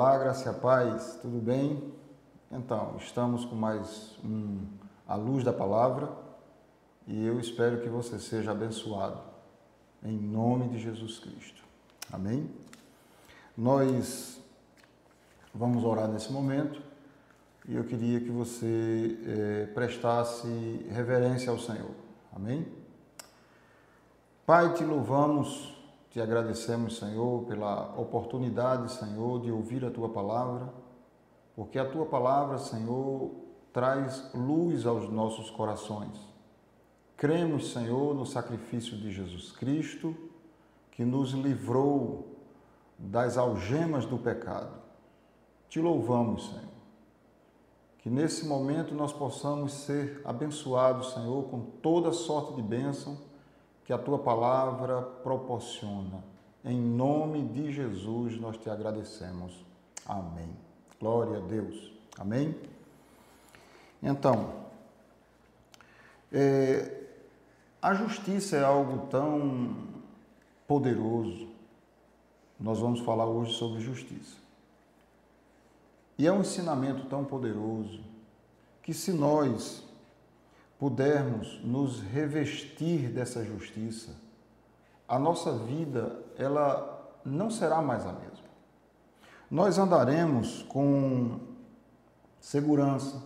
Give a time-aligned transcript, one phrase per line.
[0.00, 1.92] Olá, graça e paz, tudo bem?
[2.50, 4.66] Então, estamos com mais um
[5.06, 6.10] A Luz da Palavra
[7.06, 9.20] e eu espero que você seja abençoado
[10.02, 11.62] em nome de Jesus Cristo.
[12.10, 12.50] Amém?
[13.54, 14.40] Nós
[15.54, 16.80] vamos orar nesse momento
[17.68, 20.48] e eu queria que você eh, prestasse
[20.90, 21.94] reverência ao Senhor.
[22.34, 22.66] Amém?
[24.46, 25.78] Pai, te louvamos
[26.10, 30.68] te agradecemos, Senhor, pela oportunidade, Senhor, de ouvir a tua palavra,
[31.54, 33.30] porque a tua palavra, Senhor,
[33.72, 36.18] traz luz aos nossos corações.
[37.16, 40.16] Cremos, Senhor, no sacrifício de Jesus Cristo,
[40.90, 42.36] que nos livrou
[42.98, 44.80] das algemas do pecado.
[45.68, 46.70] Te louvamos, Senhor.
[47.98, 53.29] Que nesse momento nós possamos ser abençoados, Senhor, com toda sorte de bênção
[53.84, 56.22] que a tua palavra proporciona.
[56.64, 59.64] Em nome de Jesus nós te agradecemos.
[60.06, 60.50] Amém.
[61.00, 61.92] Glória a Deus.
[62.18, 62.54] Amém.
[64.02, 64.52] Então,
[66.32, 67.00] é,
[67.80, 69.88] a justiça é algo tão
[70.66, 71.48] poderoso.
[72.58, 74.36] Nós vamos falar hoje sobre justiça.
[76.18, 78.00] E é um ensinamento tão poderoso
[78.82, 79.82] que se nós
[80.80, 84.16] pudermos nos revestir dessa justiça,
[85.06, 88.48] a nossa vida ela não será mais a mesma.
[89.50, 91.38] Nós andaremos com
[92.40, 93.22] segurança,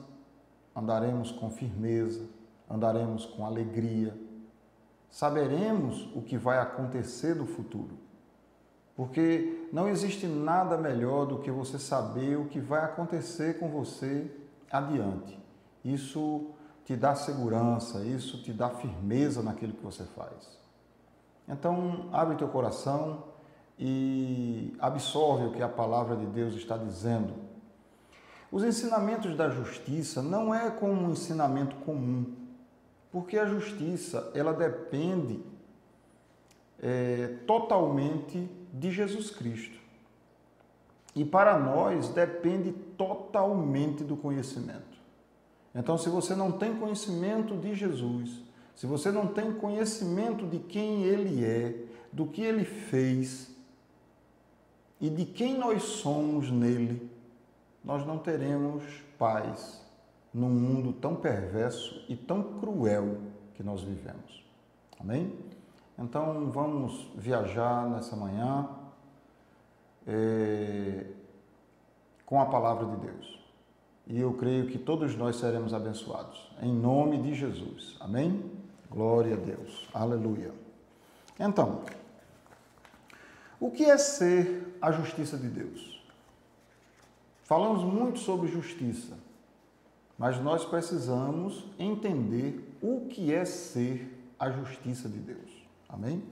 [0.75, 2.27] andaremos com firmeza,
[2.69, 4.19] andaremos com alegria,
[5.09, 7.97] saberemos o que vai acontecer no futuro.
[8.97, 14.29] Porque não existe nada melhor do que você saber o que vai acontecer com você
[14.69, 15.39] adiante.
[15.85, 16.54] Isso
[16.85, 20.59] te dá segurança, isso te dá firmeza naquilo que você faz.
[21.49, 23.25] Então, abre teu coração
[23.79, 27.35] e absorve o que a palavra de Deus está dizendo.
[28.53, 32.35] Os ensinamentos da justiça não é como um ensinamento comum,
[33.11, 35.43] porque a justiça ela depende
[36.81, 39.79] é, totalmente de Jesus Cristo.
[41.17, 44.94] E para nós depende totalmente do conhecimento.
[45.75, 48.41] Então, se você não tem conhecimento de Jesus,
[48.77, 53.51] se você não tem conhecimento de quem Ele é, do que Ele fez
[55.01, 57.11] e de quem nós somos nele,
[57.85, 58.85] nós não teremos
[59.19, 59.85] paz
[60.33, 63.19] num mundo tão perverso e tão cruel
[63.55, 64.45] que nós vivemos.
[64.99, 65.33] Amém?
[65.99, 68.69] Então vamos viajar nessa manhã
[70.07, 71.07] é,
[72.25, 73.44] com a palavra de Deus
[74.07, 76.51] e eu creio que todos nós seremos abençoados.
[76.61, 77.97] Em nome de Jesus.
[78.01, 78.45] Amém?
[78.91, 79.89] Glória a Deus.
[79.95, 80.53] Aleluia.
[81.41, 81.83] Então,
[83.59, 86.03] o que é ser a justiça de Deus?
[87.45, 89.19] Falamos muito sobre justiça,
[90.19, 95.65] mas nós precisamos entender o que é ser a justiça de Deus.
[95.89, 96.23] Amém?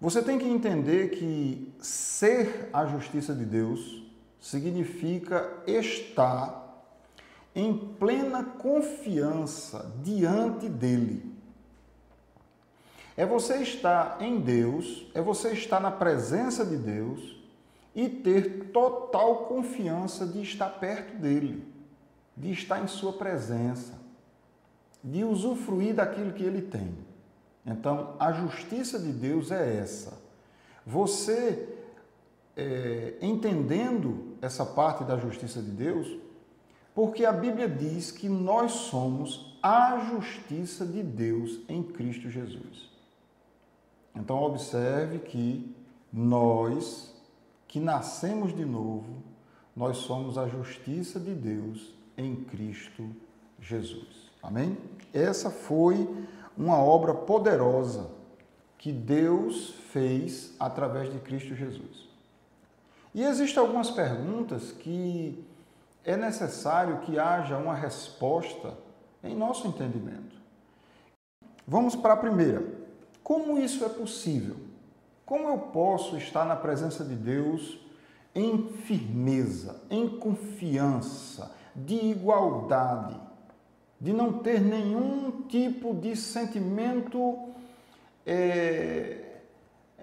[0.00, 4.05] Você tem que entender que ser a justiça de Deus
[4.46, 6.84] significa estar
[7.52, 11.34] em plena confiança diante dele.
[13.16, 17.36] É você estar em Deus, é você estar na presença de Deus
[17.92, 21.66] e ter total confiança de estar perto dele,
[22.36, 23.94] de estar em sua presença,
[25.02, 26.94] de usufruir daquilo que ele tem.
[27.66, 30.16] Então, a justiça de Deus é essa.
[30.86, 31.68] Você
[32.56, 36.18] é, entendendo essa parte da justiça de Deus,
[36.94, 42.90] porque a Bíblia diz que nós somos a justiça de Deus em Cristo Jesus.
[44.14, 45.74] Então, observe que
[46.12, 47.14] nós,
[47.68, 49.22] que nascemos de novo,
[49.74, 53.04] nós somos a justiça de Deus em Cristo
[53.60, 54.30] Jesus.
[54.42, 54.78] Amém?
[55.12, 56.08] Essa foi
[56.56, 58.10] uma obra poderosa
[58.78, 62.05] que Deus fez através de Cristo Jesus.
[63.16, 65.42] E existem algumas perguntas que
[66.04, 68.74] é necessário que haja uma resposta
[69.24, 70.36] em nosso entendimento.
[71.66, 72.62] Vamos para a primeira.
[73.24, 74.56] Como isso é possível?
[75.24, 77.80] Como eu posso estar na presença de Deus
[78.34, 83.18] em firmeza, em confiança, de igualdade,
[83.98, 87.48] de não ter nenhum tipo de sentimento
[88.26, 89.38] é,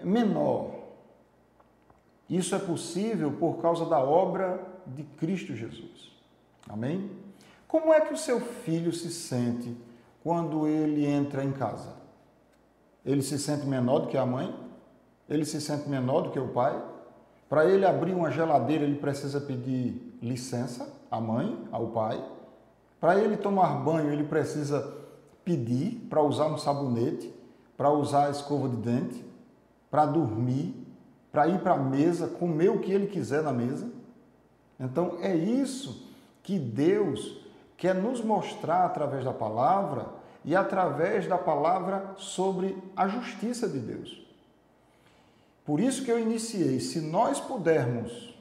[0.02, 0.73] menor,
[2.28, 6.12] isso é possível por causa da obra de Cristo Jesus.
[6.68, 7.10] Amém?
[7.68, 9.76] Como é que o seu filho se sente
[10.22, 11.92] quando ele entra em casa?
[13.04, 14.54] Ele se sente menor do que a mãe?
[15.28, 16.82] Ele se sente menor do que o pai?
[17.48, 22.24] Para ele abrir uma geladeira, ele precisa pedir licença à mãe, ao pai.
[23.00, 24.96] Para ele tomar banho, ele precisa
[25.44, 27.32] pedir para usar um sabonete,
[27.76, 29.24] para usar a escova de dente,
[29.90, 30.74] para dormir,
[31.34, 33.90] para ir para a mesa, comer o que ele quiser na mesa.
[34.78, 36.08] Então é isso
[36.44, 37.44] que Deus
[37.76, 40.06] quer nos mostrar através da palavra
[40.44, 44.24] e através da palavra sobre a justiça de Deus.
[45.64, 48.38] Por isso que eu iniciei, se nós pudermos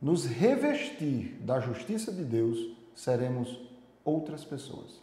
[0.00, 2.56] nos revestir da justiça de Deus,
[2.94, 3.58] seremos
[4.04, 5.00] outras pessoas.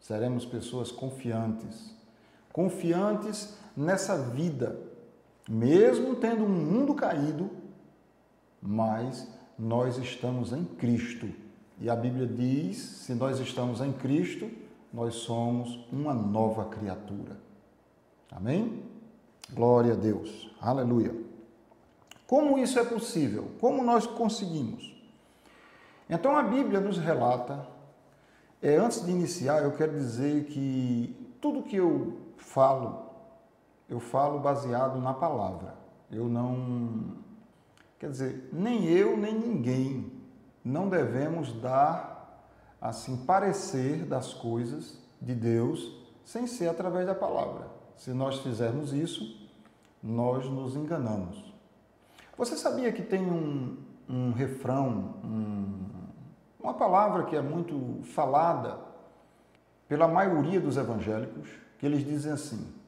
[0.00, 1.92] Seremos pessoas confiantes,
[2.52, 4.89] confiantes nessa vida,
[5.50, 7.50] mesmo tendo um mundo caído,
[8.62, 11.28] mas nós estamos em Cristo.
[11.80, 14.48] E a Bíblia diz: se nós estamos em Cristo,
[14.92, 17.36] nós somos uma nova criatura.
[18.30, 18.84] Amém?
[19.52, 20.54] Glória a Deus.
[20.60, 21.12] Aleluia.
[22.28, 23.50] Como isso é possível?
[23.60, 24.94] Como nós conseguimos?
[26.08, 27.66] Então a Bíblia nos relata.
[28.62, 33.09] É, antes de iniciar, eu quero dizer que tudo que eu falo,
[33.90, 35.74] eu falo baseado na palavra.
[36.10, 37.16] Eu não.
[37.98, 40.12] Quer dizer, nem eu, nem ninguém
[40.64, 42.46] não devemos dar
[42.80, 47.66] assim parecer das coisas de Deus sem ser através da palavra.
[47.96, 49.50] Se nós fizermos isso,
[50.02, 51.52] nós nos enganamos.
[52.38, 53.76] Você sabia que tem um,
[54.08, 55.86] um refrão, um,
[56.58, 58.78] uma palavra que é muito falada
[59.86, 62.79] pela maioria dos evangélicos, que eles dizem assim: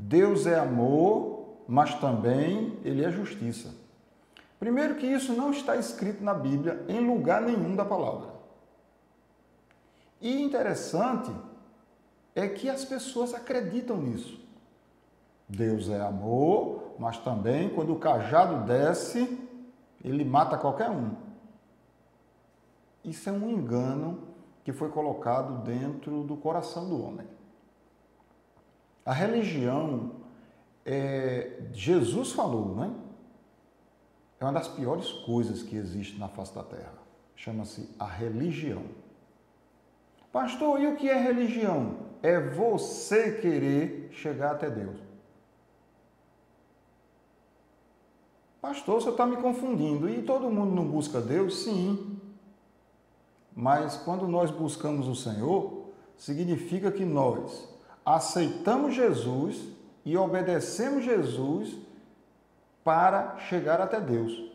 [0.00, 3.74] Deus é amor, mas também ele é justiça.
[4.58, 8.30] Primeiro que isso não está escrito na Bíblia em lugar nenhum da palavra.
[10.20, 11.30] E interessante
[12.34, 14.40] é que as pessoas acreditam nisso.
[15.46, 19.38] Deus é amor, mas também quando o cajado desce,
[20.02, 21.12] ele mata qualquer um.
[23.04, 24.18] Isso é um engano
[24.64, 27.26] que foi colocado dentro do coração do homem.
[29.04, 30.12] A religião,
[30.84, 32.94] é, Jesus falou, né?
[34.38, 36.94] É uma das piores coisas que existe na face da terra.
[37.36, 38.84] Chama-se a religião.
[40.32, 41.96] Pastor, e o que é religião?
[42.22, 44.98] É você querer chegar até Deus.
[48.60, 50.08] Pastor, você está me confundindo.
[50.08, 51.62] E todo mundo não busca Deus?
[51.62, 52.18] Sim.
[53.54, 55.86] Mas quando nós buscamos o Senhor,
[56.16, 57.68] significa que nós
[58.04, 59.68] aceitamos Jesus
[60.04, 61.76] e obedecemos Jesus
[62.82, 64.50] para chegar até Deus.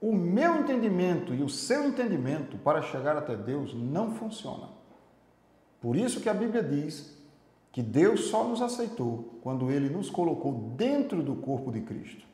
[0.00, 4.68] O meu entendimento e o seu entendimento para chegar até Deus não funciona.
[5.80, 7.16] Por isso que a Bíblia diz
[7.72, 12.26] que Deus só nos aceitou quando ele nos colocou dentro do corpo de Cristo.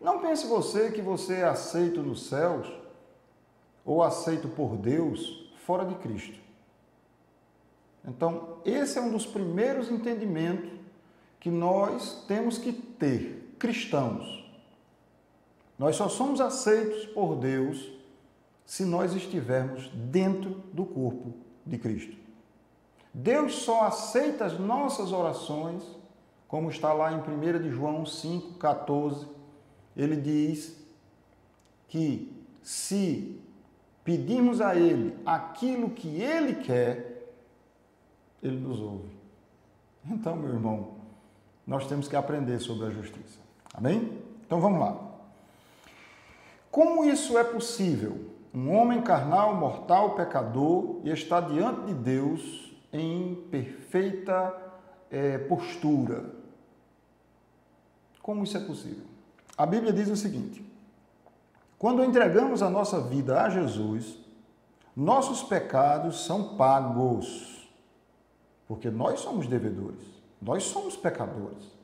[0.00, 2.66] Não pense você que você é aceito nos céus
[3.84, 6.38] ou aceito por Deus fora de Cristo.
[8.06, 10.70] Então, esse é um dos primeiros entendimentos
[11.38, 14.44] que nós temos que ter, cristãos.
[15.78, 17.90] Nós só somos aceitos por Deus
[18.66, 22.16] se nós estivermos dentro do corpo de Cristo.
[23.12, 25.82] Deus só aceita as nossas orações,
[26.46, 29.26] como está lá em 1 de João 5,14.
[29.96, 30.76] Ele diz
[31.88, 33.40] que se
[34.04, 37.09] pedirmos a Ele aquilo que Ele quer,
[38.42, 39.10] Ele nos ouve.
[40.06, 40.92] Então, meu irmão,
[41.66, 43.38] nós temos que aprender sobre a justiça.
[43.74, 44.18] Amém?
[44.44, 44.98] Então vamos lá.
[46.70, 48.30] Como isso é possível?
[48.52, 54.52] Um homem carnal, mortal, pecador e está diante de Deus em perfeita
[55.10, 56.34] é, postura.
[58.22, 59.04] Como isso é possível?
[59.56, 60.64] A Bíblia diz o seguinte:
[61.78, 64.18] quando entregamos a nossa vida a Jesus,
[64.96, 67.59] nossos pecados são pagos,
[68.70, 69.98] porque nós somos devedores,
[70.40, 71.76] nós somos pecadores.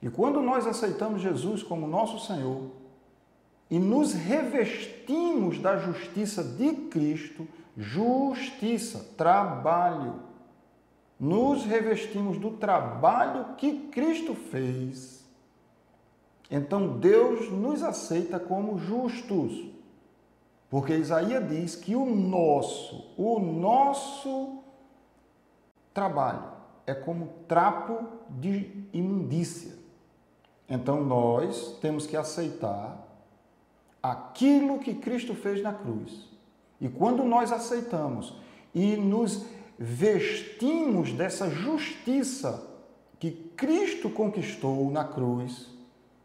[0.00, 2.70] E quando nós aceitamos Jesus como nosso Senhor
[3.68, 10.20] e nos revestimos da justiça de Cristo, Justiça, trabalho.
[11.18, 15.26] Nos revestimos do trabalho que Cristo fez.
[16.48, 19.66] Então Deus nos aceita como justos.
[20.68, 24.61] Porque Isaías diz que o nosso, o nosso
[25.92, 26.44] trabalho
[26.86, 29.72] é como trapo de imundícia.
[30.68, 32.98] Então nós temos que aceitar
[34.02, 36.28] aquilo que Cristo fez na cruz
[36.80, 38.34] e quando nós aceitamos
[38.74, 39.44] e nos
[39.78, 42.68] vestimos dessa justiça
[43.20, 45.70] que Cristo conquistou na cruz,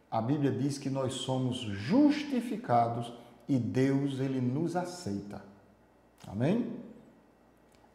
[0.10, 3.14] a Bíblia diz que nós somos justificados
[3.48, 5.44] e Deus ele nos aceita.
[6.26, 6.74] Amém?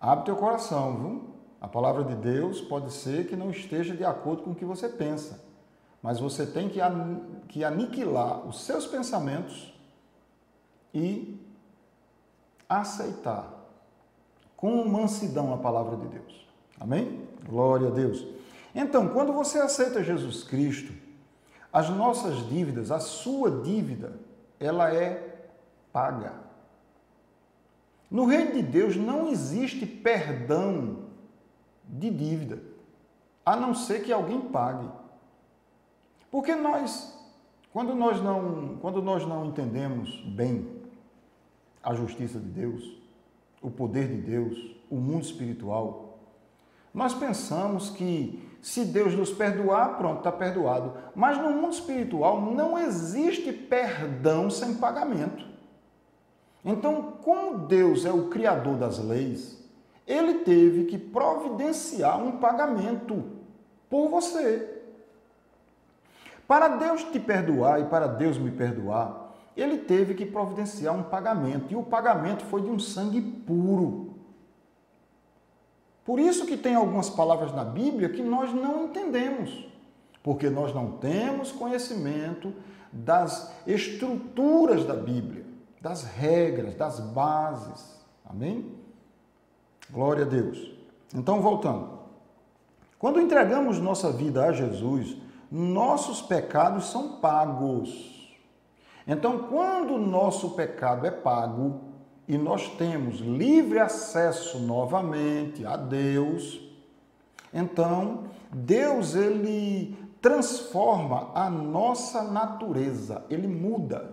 [0.01, 1.32] Abre teu coração, viu?
[1.63, 4.89] A palavra de Deus pode ser que não esteja de acordo com o que você
[4.89, 5.41] pensa,
[6.03, 9.73] mas você tem que, aniquilar os seus pensamentos
[10.93, 11.41] e
[12.69, 13.49] aceitar
[14.57, 16.49] com mansidão a palavra de Deus.
[16.81, 17.29] Amém?
[17.49, 18.27] Glória a Deus.
[18.75, 20.93] Então, quando você aceita Jesus Cristo,
[21.73, 24.19] as nossas dívidas, a sua dívida,
[24.59, 25.47] ela é
[25.93, 26.33] paga.
[28.11, 31.02] No reino de Deus não existe perdão
[31.85, 32.63] de dívida,
[33.45, 34.89] a não ser que alguém pague.
[36.31, 37.19] Porque nós,
[37.73, 40.83] quando nós não, quando nós não entendemos bem
[41.83, 42.97] a justiça de Deus,
[43.61, 46.19] o poder de Deus, o mundo espiritual,
[46.95, 50.95] nós pensamos que se Deus nos perdoar, pronto, está perdoado.
[51.17, 55.45] Mas no mundo espiritual não existe perdão sem pagamento.
[56.65, 59.62] Então, como Deus é o criador das leis,
[60.07, 63.23] ele teve que providenciar um pagamento
[63.89, 64.83] por você.
[66.47, 71.73] Para Deus te perdoar e para Deus me perdoar, ele teve que providenciar um pagamento,
[71.73, 74.15] e o pagamento foi de um sangue puro.
[76.05, 79.67] Por isso que tem algumas palavras na Bíblia que nós não entendemos,
[80.23, 82.53] porque nós não temos conhecimento
[82.93, 85.45] das estruturas da Bíblia,
[85.81, 88.01] das regras, das bases.
[88.25, 88.82] Amém?
[89.93, 90.73] Glória a Deus.
[91.15, 92.01] Então, voltando.
[92.99, 95.17] Quando entregamos nossa vida a Jesus,
[95.51, 98.33] nossos pecados são pagos.
[99.07, 101.93] Então, quando nosso pecado é pago,
[102.27, 106.61] e nós temos livre acesso novamente a Deus,
[107.53, 114.12] então Deus ele transforma a nossa natureza, ele muda.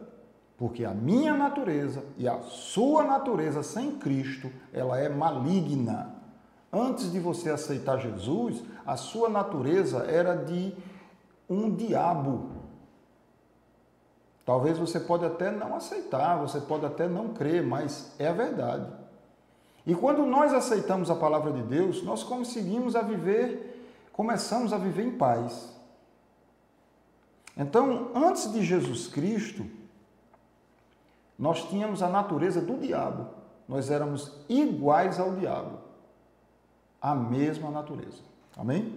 [0.60, 6.14] Porque a minha natureza e a sua natureza sem Cristo, ela é maligna.
[6.72, 10.76] Antes de você aceitar Jesus, a sua natureza era de
[11.50, 12.60] um diabo,
[14.50, 18.92] Talvez você pode até não aceitar, você pode até não crer, mas é a verdade.
[19.86, 23.80] E quando nós aceitamos a palavra de Deus, nós conseguimos a viver,
[24.12, 25.72] começamos a viver em paz.
[27.56, 29.68] Então, antes de Jesus Cristo,
[31.40, 33.28] nós tínhamos a natureza do diabo.
[33.66, 35.78] Nós éramos iguais ao diabo.
[37.02, 38.22] A mesma natureza.
[38.58, 38.94] Amém?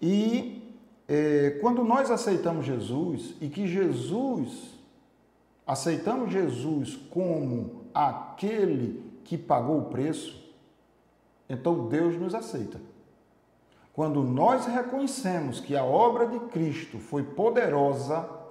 [0.00, 0.76] E
[1.08, 4.74] é, quando nós aceitamos Jesus e que Jesus,
[5.66, 10.38] aceitamos Jesus como aquele que pagou o preço,
[11.48, 12.78] então Deus nos aceita.
[13.94, 18.41] Quando nós reconhecemos que a obra de Cristo foi poderosa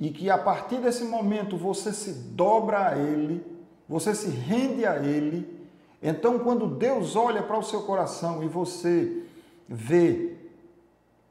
[0.00, 3.44] e que a partir desse momento você se dobra a Ele,
[3.88, 5.68] você se rende a Ele,
[6.02, 9.24] então quando Deus olha para o seu coração e você
[9.68, 10.40] vê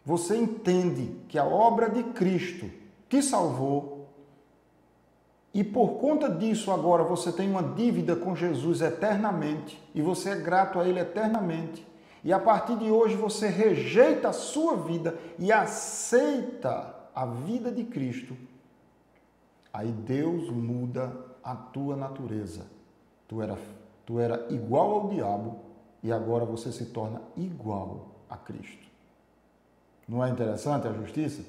[0.06, 2.70] você entende que a obra de Cristo
[3.08, 4.08] te salvou
[5.54, 10.36] e por conta disso agora você tem uma dívida com Jesus eternamente e você é
[10.36, 11.86] grato a Ele eternamente.
[12.24, 17.84] E a partir de hoje você rejeita a sua vida e aceita a vida de
[17.84, 18.36] Cristo.
[19.72, 22.66] Aí Deus muda a tua natureza.
[23.28, 23.58] Tu era,
[24.06, 25.60] tu era igual ao diabo
[26.02, 28.88] e agora você se torna igual a Cristo.
[30.08, 31.44] Não é interessante a justiça?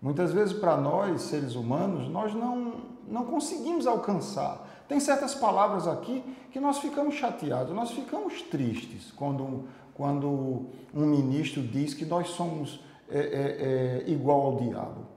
[0.00, 4.66] Muitas vezes, para nós, seres humanos, nós não, não conseguimos alcançar.
[4.88, 11.62] Tem certas palavras aqui que nós ficamos chateados, nós ficamos tristes quando, quando um ministro
[11.62, 15.11] diz que nós somos é, é, é, igual ao diabo.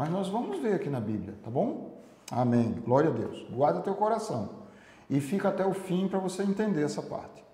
[0.00, 2.00] Mas nós vamos ver aqui na Bíblia, tá bom?
[2.30, 2.72] Amém.
[2.86, 3.44] Glória a Deus.
[3.50, 4.48] Guarda teu coração.
[5.10, 7.44] E fica até o fim para você entender essa parte.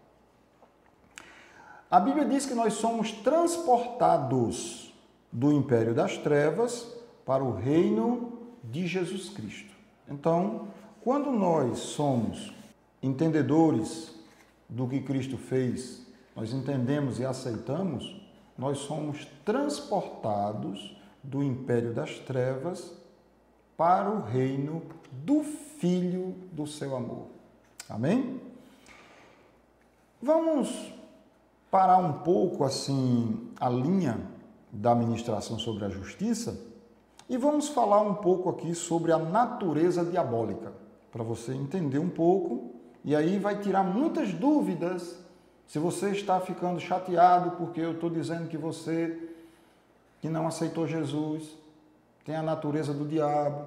[1.90, 4.94] A Bíblia diz que nós somos transportados
[5.32, 6.86] do império das trevas
[7.24, 9.74] para o reino de Jesus Cristo.
[10.08, 10.68] Então,
[11.02, 12.54] quando nós somos
[13.02, 14.14] entendedores
[14.68, 18.24] do que Cristo fez, nós entendemos e aceitamos,
[18.56, 20.95] nós somos transportados
[21.26, 22.94] do império das trevas
[23.76, 27.26] para o reino do Filho do seu amor.
[27.88, 28.40] Amém?
[30.22, 30.92] Vamos
[31.70, 34.18] parar um pouco assim a linha
[34.72, 36.58] da administração sobre a justiça
[37.28, 40.72] e vamos falar um pouco aqui sobre a natureza diabólica,
[41.12, 42.72] para você entender um pouco
[43.04, 45.18] e aí vai tirar muitas dúvidas
[45.66, 49.25] se você está ficando chateado porque eu estou dizendo que você
[50.26, 51.56] que não aceitou Jesus,
[52.24, 53.64] tem a natureza do diabo.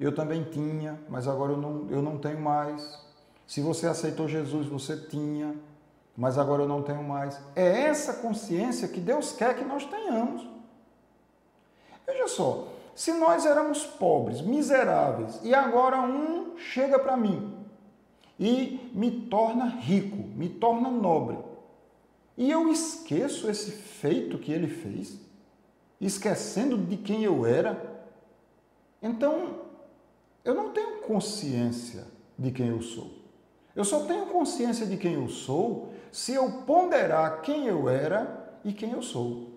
[0.00, 2.98] Eu também tinha, mas agora eu não, eu não tenho mais.
[3.46, 5.54] Se você aceitou Jesus, você tinha,
[6.16, 7.38] mas agora eu não tenho mais.
[7.54, 10.48] É essa consciência que Deus quer que nós tenhamos.
[12.06, 17.52] Veja só, se nós éramos pobres, miseráveis, e agora um chega para mim
[18.40, 21.36] e me torna rico, me torna nobre,
[22.38, 25.22] e eu esqueço esse feito que ele fez,
[26.06, 28.04] esquecendo de quem eu era,
[29.02, 29.60] então
[30.44, 32.04] eu não tenho consciência
[32.38, 33.10] de quem eu sou.
[33.74, 38.72] Eu só tenho consciência de quem eu sou se eu ponderar quem eu era e
[38.72, 39.54] quem eu sou.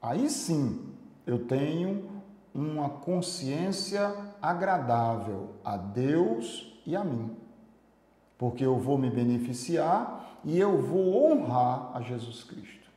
[0.00, 0.94] Aí sim
[1.26, 2.08] eu tenho
[2.54, 7.36] uma consciência agradável a Deus e a mim.
[8.38, 12.88] Porque eu vou me beneficiar e eu vou honrar a Jesus Cristo.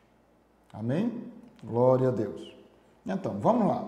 [0.71, 1.31] Amém?
[1.63, 2.50] Glória a Deus.
[3.05, 3.88] Então, vamos lá.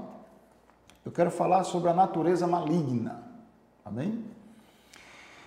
[1.05, 3.24] Eu quero falar sobre a natureza maligna.
[3.84, 4.24] Amém?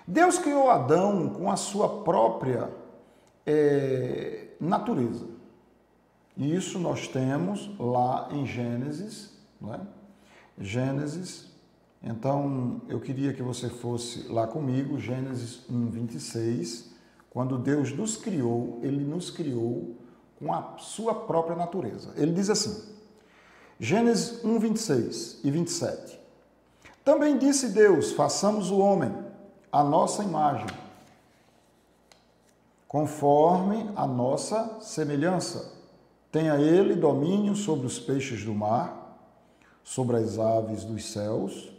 [0.06, 2.70] Deus criou Adão com a sua própria
[3.44, 5.26] é, natureza.
[6.36, 9.80] E isso nós temos lá em Gênesis, não é?
[10.58, 11.50] Gênesis.
[12.02, 16.94] Então, eu queria que você fosse lá comigo, Gênesis 1, 26.
[17.30, 19.96] Quando Deus nos criou, ele nos criou
[20.38, 22.12] com a sua própria natureza.
[22.16, 22.95] Ele diz assim,
[23.78, 26.20] Gênesis 1, 26 e 27.
[27.04, 29.14] Também disse Deus: façamos o homem
[29.70, 30.66] a nossa imagem,
[32.88, 35.74] conforme a nossa semelhança.
[36.32, 39.06] Tenha ele domínio sobre os peixes do mar
[39.86, 41.70] sobre as aves dos céus,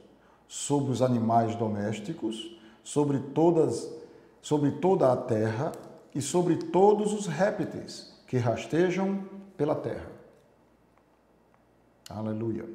[0.48, 3.96] sobre os animais domésticos, sobre todas
[4.42, 5.74] sobre toda a terra
[6.16, 9.26] e sobre todos os répteis que rastejam
[9.58, 10.17] pela terra.
[12.10, 12.66] Aleluia.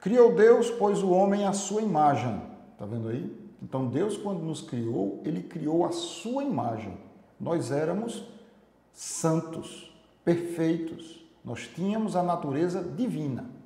[0.00, 2.40] Criou Deus, pois o homem à sua imagem.
[2.72, 3.36] Está vendo aí?
[3.62, 6.96] Então Deus, quando nos criou, ele criou a sua imagem.
[7.38, 8.24] Nós éramos
[8.92, 9.92] santos,
[10.24, 11.24] perfeitos.
[11.44, 13.58] Nós tínhamos a natureza divina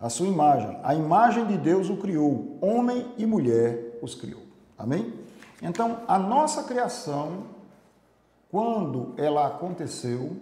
[0.00, 0.78] a sua imagem.
[0.82, 4.42] A imagem de Deus o criou, homem e mulher os criou.
[4.76, 5.12] Amém?
[5.60, 7.44] Então, a nossa criação,
[8.50, 10.36] quando ela aconteceu,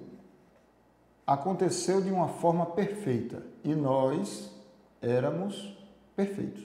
[1.27, 4.51] aconteceu de uma forma perfeita e nós
[5.03, 5.77] éramos
[6.15, 6.65] perfeitos.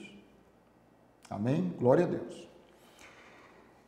[1.28, 1.74] Amém?
[1.78, 2.48] Glória a Deus.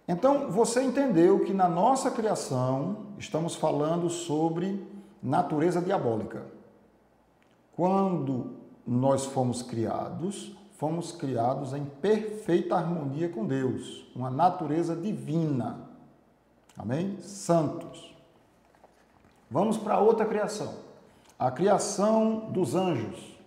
[0.07, 4.87] Então, você entendeu que na nossa criação estamos falando sobre
[5.23, 6.45] natureza diabólica.
[7.75, 8.57] Quando
[8.87, 15.89] nós fomos criados, fomos criados em perfeita harmonia com Deus, uma natureza divina.
[16.77, 17.19] Amém?
[17.21, 18.14] Santos.
[19.55, 20.75] Vamos para outra criação.
[21.39, 23.39] A criação dos anjos.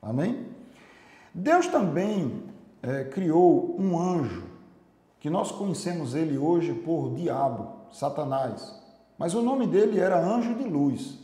[0.00, 0.46] Amém?
[1.34, 2.44] Deus também
[2.80, 4.44] é, criou um anjo,
[5.18, 8.80] que nós conhecemos ele hoje por diabo, Satanás.
[9.18, 11.18] Mas o nome dele era anjo de luz,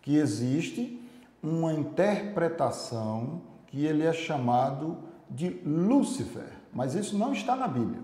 [0.00, 0.98] que existe
[1.42, 4.96] uma interpretação que ele é chamado
[5.28, 8.00] de Lúcifer, mas isso não está na Bíblia.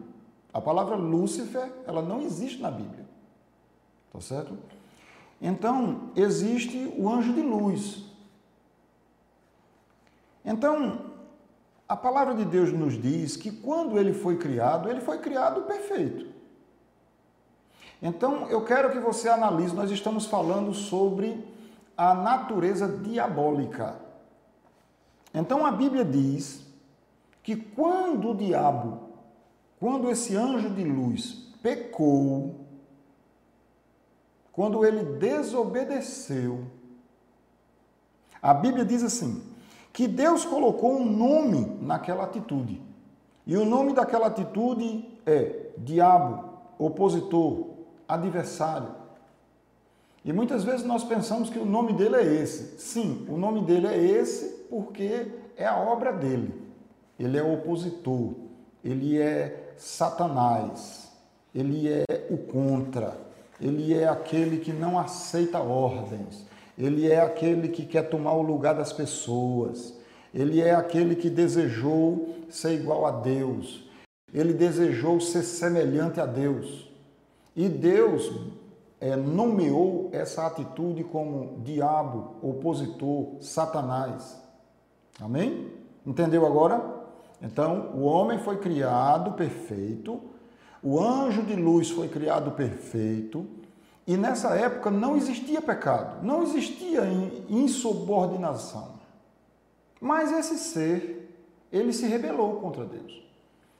[0.53, 3.07] A palavra Lúcifer, ela não existe na Bíblia.
[4.12, 4.59] Tá certo?
[5.43, 8.05] Então, existe o anjo de luz.
[10.45, 11.11] Então,
[11.89, 16.27] a palavra de Deus nos diz que quando ele foi criado, ele foi criado perfeito.
[18.01, 21.45] Então, eu quero que você analise, nós estamos falando sobre
[21.97, 24.01] a natureza diabólica.
[25.35, 26.67] Então a Bíblia diz
[27.43, 29.09] que quando o diabo,
[29.81, 32.62] quando esse anjo de luz pecou,
[34.53, 36.61] quando ele desobedeceu,
[38.41, 39.43] a Bíblia diz assim:
[39.93, 42.81] que Deus colocou um nome naquela atitude.
[43.47, 46.45] E o nome daquela atitude é diabo,
[46.79, 47.67] opositor,
[48.09, 49.03] adversário.
[50.25, 52.81] E muitas vezes nós pensamos que o nome dele é esse.
[52.81, 56.55] Sim, o nome dele é esse porque é a obra dele.
[57.19, 58.35] Ele é opositor,
[58.85, 61.12] ele é Satanás,
[61.55, 63.17] ele é o contra,
[63.62, 66.44] ele é aquele que não aceita ordens,
[66.77, 69.96] ele é aquele que quer tomar o lugar das pessoas,
[70.35, 73.88] ele é aquele que desejou ser igual a Deus,
[74.35, 76.90] ele desejou ser semelhante a Deus.
[77.55, 78.33] E Deus
[78.98, 84.42] é, nomeou essa atitude como diabo, opositor, Satanás.
[85.20, 85.70] Amém?
[86.05, 86.83] Entendeu agora?
[87.40, 90.20] Então, o homem foi criado perfeito,
[90.83, 93.47] o anjo de luz foi criado perfeito,
[94.05, 97.03] E nessa época não existia pecado, não existia
[97.49, 98.95] insubordinação.
[100.01, 103.23] Mas esse ser, ele se rebelou contra Deus.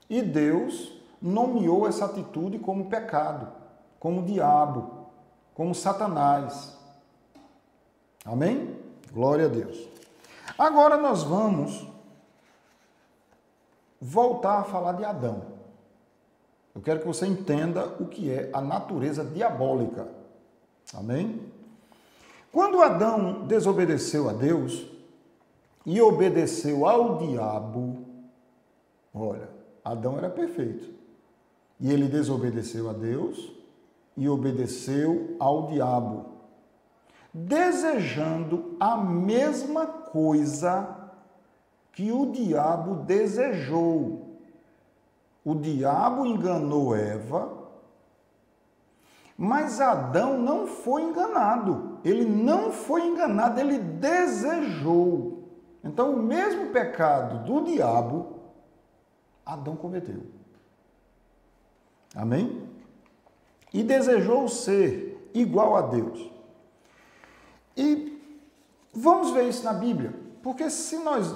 [0.09, 3.51] E Deus nomeou essa atitude como pecado,
[3.99, 5.07] como diabo,
[5.53, 6.77] como Satanás.
[8.23, 8.79] Amém?
[9.11, 9.77] Glória a Deus.
[10.57, 11.85] Agora nós vamos
[13.99, 15.52] voltar a falar de Adão.
[16.75, 20.07] Eu quero que você entenda o que é a natureza diabólica.
[20.93, 21.39] Amém?
[22.51, 24.85] Quando Adão desobedeceu a Deus
[25.85, 28.05] e obedeceu ao diabo,
[29.13, 29.49] olha,
[29.83, 30.89] Adão era perfeito.
[31.79, 33.51] E ele desobedeceu a Deus
[34.15, 36.25] e obedeceu ao diabo,
[37.33, 41.11] desejando a mesma coisa
[41.91, 44.22] que o diabo desejou.
[45.43, 47.63] O diabo enganou Eva,
[49.37, 51.99] mas Adão não foi enganado.
[52.03, 55.43] Ele não foi enganado, ele desejou.
[55.83, 58.39] Então, o mesmo pecado do diabo,
[59.45, 60.23] Adão cometeu.
[62.15, 62.69] Amém?
[63.73, 66.31] E desejou ser igual a Deus.
[67.75, 68.21] E
[68.93, 71.33] vamos ver isso na Bíblia, porque se nós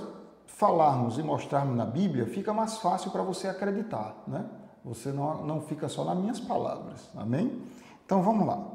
[0.57, 4.49] falarmos e mostrarmos na Bíblia, fica mais fácil para você acreditar, né?
[4.83, 7.61] Você não, não fica só nas minhas palavras, amém?
[8.03, 8.65] Então vamos lá.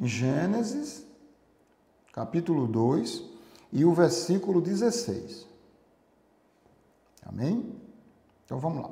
[0.00, 1.06] Gênesis,
[2.12, 3.22] capítulo 2
[3.72, 5.46] e o versículo 16.
[7.24, 7.72] Amém?
[8.44, 8.90] Então vamos lá.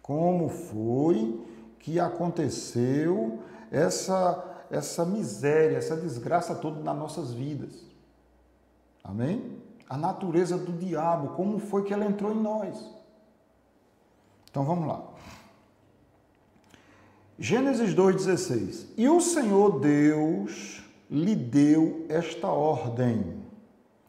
[0.00, 1.44] Como foi
[1.78, 7.84] que aconteceu essa, essa miséria, essa desgraça toda nas nossas vidas?
[9.02, 9.53] Amém?
[9.88, 12.90] A natureza do diabo, como foi que ela entrou em nós.
[14.50, 15.02] Então vamos lá.
[17.38, 18.86] Gênesis 2,16.
[18.96, 23.42] E o Senhor Deus lhe deu esta ordem: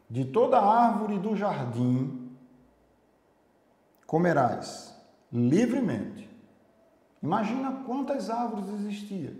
[0.10, 2.32] de toda árvore do jardim
[4.06, 4.96] comerás
[5.32, 6.30] livremente.
[7.22, 9.34] Imagina quantas árvores existiam.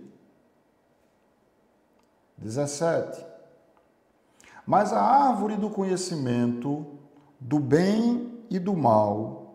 [2.38, 3.35] 17
[4.66, 6.84] mas a árvore do conhecimento
[7.38, 9.54] do bem e do mal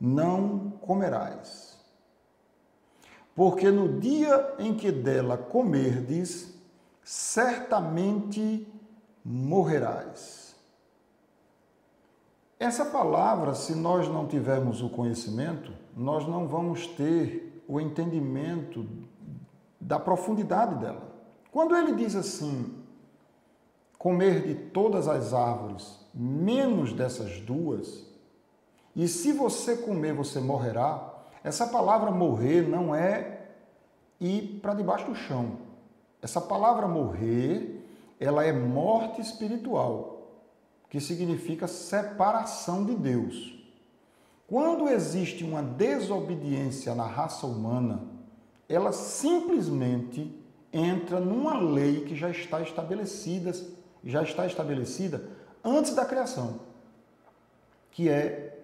[0.00, 1.78] não comerás.
[3.34, 6.54] Porque no dia em que dela comerdes,
[7.04, 8.66] certamente
[9.24, 10.56] morrerás.
[12.58, 18.86] Essa palavra, se nós não tivermos o conhecimento, nós não vamos ter o entendimento
[19.80, 21.10] da profundidade dela.
[21.50, 22.79] Quando ele diz assim,
[24.00, 28.02] comer de todas as árvores, menos dessas duas,
[28.96, 31.22] e se você comer, você morrerá.
[31.44, 33.42] Essa palavra morrer não é
[34.18, 35.58] ir para debaixo do chão.
[36.22, 37.86] Essa palavra morrer,
[38.18, 40.30] ela é morte espiritual,
[40.88, 43.62] que significa separação de Deus.
[44.48, 48.02] Quando existe uma desobediência na raça humana,
[48.66, 50.34] ela simplesmente
[50.72, 53.52] entra numa lei que já está estabelecida
[54.04, 55.22] já está estabelecida
[55.64, 56.60] antes da criação,
[57.90, 58.58] que é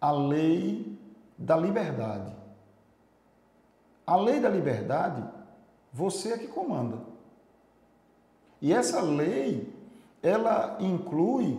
[0.00, 0.98] a lei
[1.36, 2.34] da liberdade.
[4.06, 5.22] A lei da liberdade,
[5.92, 6.98] você é que comanda.
[8.60, 9.72] E essa lei,
[10.22, 11.58] ela inclui,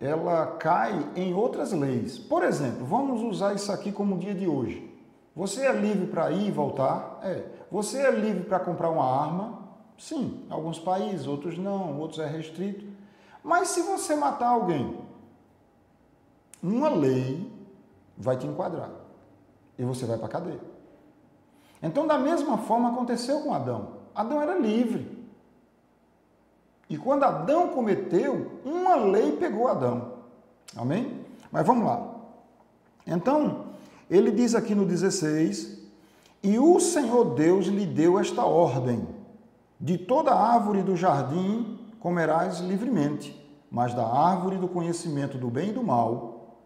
[0.00, 2.18] ela cai em outras leis.
[2.18, 4.90] Por exemplo, vamos usar isso aqui como dia de hoje.
[5.34, 7.20] Você é livre para ir e voltar?
[7.22, 7.44] É.
[7.70, 9.61] Você é livre para comprar uma arma?
[10.02, 12.84] Sim, alguns países, outros não, outros é restrito.
[13.40, 14.98] Mas se você matar alguém,
[16.60, 17.48] uma lei
[18.18, 18.90] vai te enquadrar
[19.78, 20.60] e você vai para a cadeia.
[21.80, 23.98] Então, da mesma forma aconteceu com Adão.
[24.12, 25.24] Adão era livre.
[26.90, 30.14] E quando Adão cometeu, uma lei pegou Adão.
[30.74, 31.24] Amém?
[31.52, 32.12] Mas vamos lá.
[33.06, 33.66] Então,
[34.10, 35.78] ele diz aqui no 16:
[36.42, 39.11] E o Senhor Deus lhe deu esta ordem
[39.82, 43.36] de toda árvore do jardim comerás livremente,
[43.68, 46.56] mas da árvore do conhecimento do bem e do mal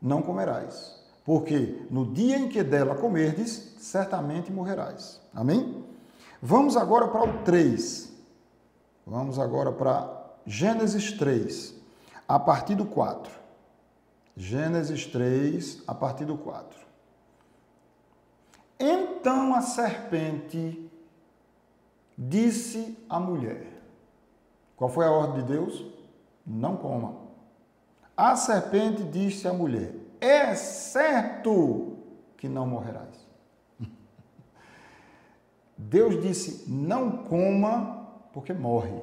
[0.00, 5.20] não comerás, porque no dia em que dela comerdes, certamente morrerás.
[5.34, 5.84] Amém?
[6.40, 8.12] Vamos agora para o 3.
[9.06, 10.08] Vamos agora para
[10.46, 11.74] Gênesis 3,
[12.26, 13.30] a partir do 4.
[14.34, 16.80] Gênesis 3, a partir do 4.
[18.78, 20.85] Então a serpente
[22.16, 23.82] Disse a mulher:
[24.76, 25.84] Qual foi a ordem de Deus?
[26.46, 27.16] Não coma.
[28.16, 31.98] A serpente disse à mulher: É certo
[32.36, 33.26] que não morrerás.
[35.76, 38.98] Deus disse: Não coma, porque morre.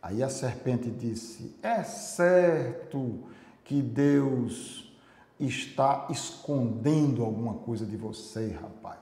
[0.00, 3.24] Aí a serpente disse: É certo
[3.64, 4.96] que Deus
[5.40, 9.00] está escondendo alguma coisa de você, rapaz.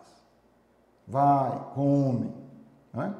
[1.06, 2.32] Vai, come.
[2.90, 3.14] Não é?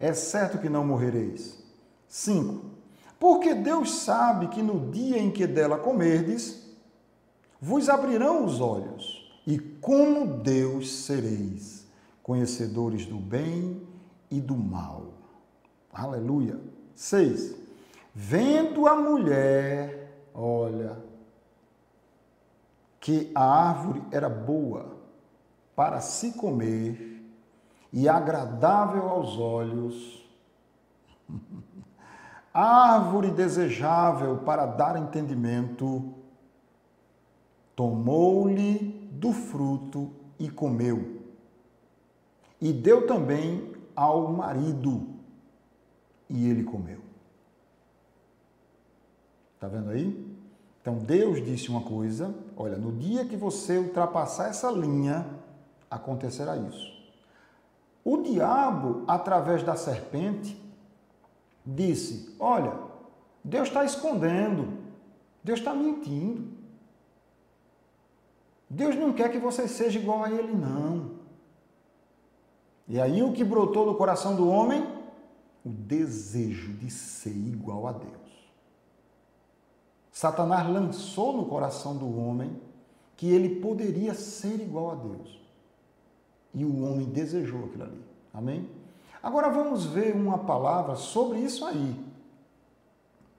[0.00, 1.62] É certo que não morrereis.
[2.08, 2.64] 5.
[3.18, 6.66] Porque Deus sabe que no dia em que dela comerdes,
[7.60, 11.86] vos abrirão os olhos, e como Deus sereis,
[12.22, 13.86] conhecedores do bem
[14.30, 15.12] e do mal.
[15.92, 16.58] Aleluia.
[16.94, 17.54] 6.
[18.14, 20.96] Vendo a mulher, olha,
[22.98, 24.96] que a árvore era boa
[25.74, 27.09] para se comer
[27.92, 30.24] e agradável aos olhos,
[32.52, 36.14] árvore desejável para dar entendimento,
[37.74, 41.20] tomou-lhe do fruto e comeu.
[42.60, 45.08] E deu também ao marido,
[46.28, 47.00] e ele comeu.
[49.54, 50.30] Está vendo aí?
[50.80, 55.26] Então Deus disse uma coisa: olha, no dia que você ultrapassar essa linha,
[55.90, 56.89] acontecerá isso.
[58.04, 60.60] O diabo, através da serpente,
[61.64, 62.72] disse: Olha,
[63.44, 64.78] Deus está escondendo,
[65.42, 66.60] Deus está mentindo.
[68.68, 71.18] Deus não quer que você seja igual a ele, não.
[72.86, 74.82] E aí o que brotou do coração do homem?
[75.64, 78.14] O desejo de ser igual a Deus.
[80.10, 82.60] Satanás lançou no coração do homem
[83.16, 85.39] que ele poderia ser igual a Deus.
[86.54, 88.04] E o homem desejou aquilo ali.
[88.32, 88.68] Amém?
[89.22, 92.04] Agora vamos ver uma palavra sobre isso aí.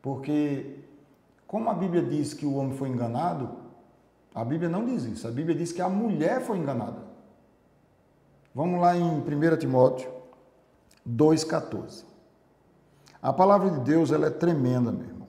[0.02, 0.80] Porque,
[1.48, 3.50] como a Bíblia diz que o homem foi enganado,
[4.34, 5.28] a Bíblia não diz isso.
[5.28, 7.04] A Bíblia diz que a mulher foi enganada.
[8.54, 10.12] Vamos lá em 1 Timóteo
[11.08, 12.04] 2,14.
[13.22, 15.28] A palavra de Deus ela é tremenda, meu irmão.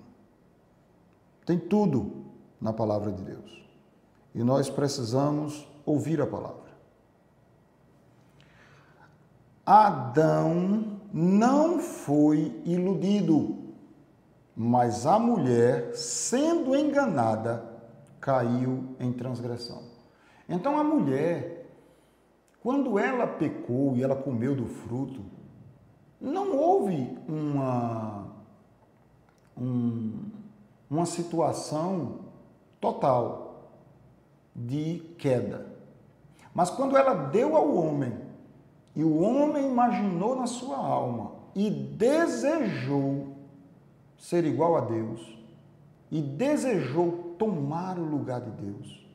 [1.45, 2.25] Tem tudo
[2.61, 3.63] na palavra de Deus.
[4.35, 6.62] E nós precisamos ouvir a palavra.
[9.65, 13.59] Adão não foi iludido,
[14.57, 17.65] mas a mulher, sendo enganada,
[18.21, 19.83] caiu em transgressão.
[20.49, 21.67] Então a mulher,
[22.61, 25.23] quando ela pecou e ela comeu do fruto,
[26.21, 28.27] não houve uma,
[29.57, 30.25] um,
[30.91, 32.21] uma situação
[32.81, 33.71] total
[34.55, 35.67] de queda.
[36.55, 38.13] Mas quando ela deu ao homem
[38.95, 43.37] e o homem imaginou na sua alma e desejou
[44.19, 45.39] ser igual a Deus,
[46.11, 49.07] e desejou tomar o lugar de Deus,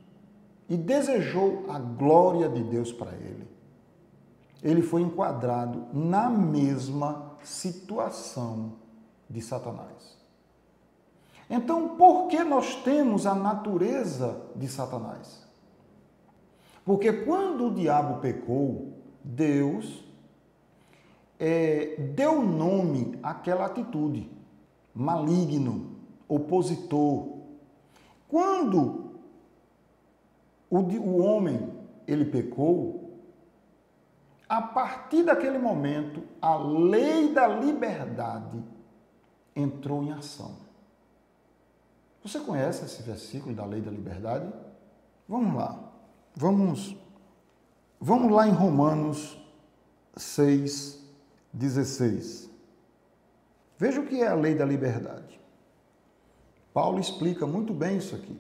[0.68, 3.48] e desejou a glória de Deus para ele.
[4.62, 8.74] Ele foi enquadrado na mesma situação
[9.30, 10.18] de Satanás.
[11.50, 15.48] Então, por que nós temos a natureza de Satanás?
[16.84, 18.96] Porque quando o diabo pecou,
[19.28, 20.04] Deus
[21.40, 24.30] é, deu nome àquela atitude,
[24.94, 27.38] maligno, opositor.
[28.28, 29.12] Quando
[30.70, 31.72] o, o homem
[32.08, 33.20] ele pecou,
[34.48, 38.63] a partir daquele momento, a lei da liberdade
[39.56, 40.56] entrou em ação.
[42.24, 44.52] Você conhece esse versículo da lei da liberdade?
[45.28, 45.92] Vamos lá.
[46.36, 46.96] Vamos
[47.99, 49.38] Vamos lá em Romanos
[50.15, 51.03] 6,
[51.51, 52.49] 16.
[53.77, 55.39] Veja o que é a lei da liberdade.
[56.73, 58.39] Paulo explica muito bem isso aqui.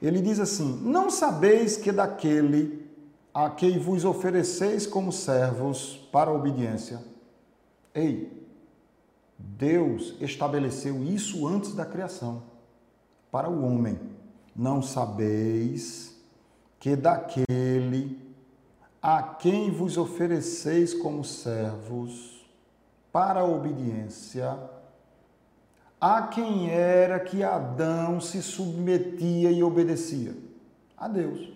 [0.00, 2.88] Ele diz assim: Não sabeis que daquele
[3.34, 7.02] a quem vos ofereceis como servos para a obediência.
[7.94, 8.46] Ei,
[9.38, 12.42] Deus estabeleceu isso antes da criação,
[13.30, 13.98] para o homem.
[14.56, 16.16] Não sabeis
[16.80, 18.27] que daquele
[19.02, 22.46] a quem vos ofereceis como servos
[23.12, 24.58] para a obediência,
[26.00, 30.34] a quem era que Adão se submetia e obedecia?
[30.96, 31.52] A Deus.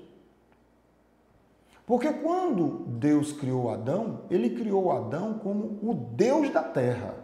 [1.86, 7.14] Porque quando Deus criou Adão, ele criou Adão como o Deus da terra.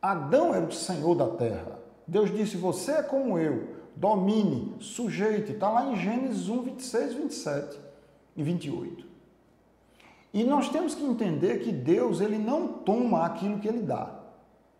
[0.00, 1.78] Adão era o Senhor da terra.
[2.06, 5.52] Deus disse: Você é como eu, domine, sujeite.
[5.52, 7.78] Está lá em Gênesis 1, 26, 27
[8.36, 9.03] e 28.
[10.34, 14.18] E nós temos que entender que Deus ele não toma aquilo que ele dá.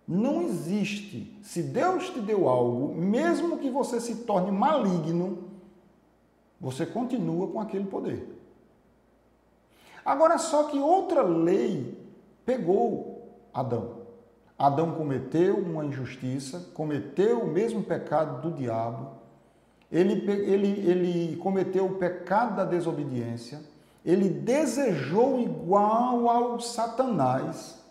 [0.06, 1.38] Não existe.
[1.42, 5.44] Se Deus te deu algo, mesmo que você se torne maligno,
[6.60, 8.36] você continua com aquele poder.
[10.04, 11.96] Agora, só que outra lei
[12.44, 14.02] pegou Adão.
[14.58, 19.12] Adão cometeu uma injustiça, cometeu o mesmo pecado do diabo,
[19.90, 23.60] ele, ele, ele cometeu o pecado da desobediência,
[24.04, 27.82] ele desejou igual ao Satanás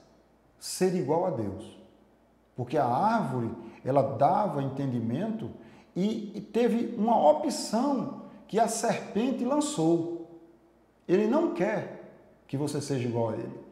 [0.60, 1.78] ser igual a Deus.
[2.56, 3.52] Porque a árvore,
[3.84, 5.50] ela dava entendimento
[5.96, 10.40] e, teve uma opção que a serpente lançou.
[11.08, 12.14] Ele não quer
[12.48, 13.64] que você seja igual a ele.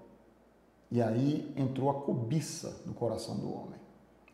[0.89, 3.79] E aí entrou a cobiça no coração do homem.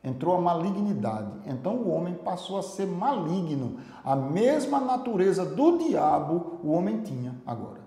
[0.03, 1.31] Entrou a malignidade.
[1.45, 3.79] Então o homem passou a ser maligno.
[4.03, 7.86] A mesma natureza do diabo o homem tinha agora.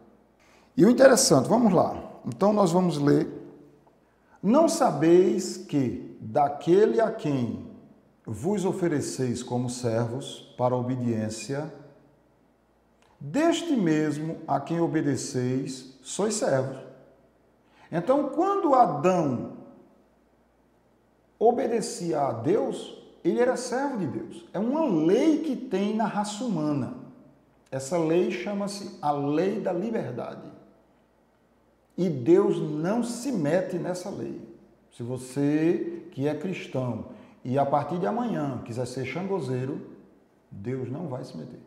[0.76, 1.96] E o interessante, vamos lá.
[2.26, 3.28] Então nós vamos ler.
[4.42, 7.68] Não sabeis que daquele a quem
[8.24, 11.72] vos ofereceis como servos para obediência,
[13.18, 16.90] deste mesmo a quem obedeceis, sois servos
[17.90, 19.56] então, quando Adão
[21.38, 24.44] obedecia a Deus, ele era servo de Deus.
[24.52, 26.94] É uma lei que tem na raça humana.
[27.70, 30.48] Essa lei chama-se a lei da liberdade.
[32.00, 34.40] E Deus não se mete nessa lei.
[34.90, 37.08] Se você que é cristão
[37.44, 39.78] e a partir de amanhã quiser ser xangozeiro,
[40.50, 41.60] Deus não vai se meter.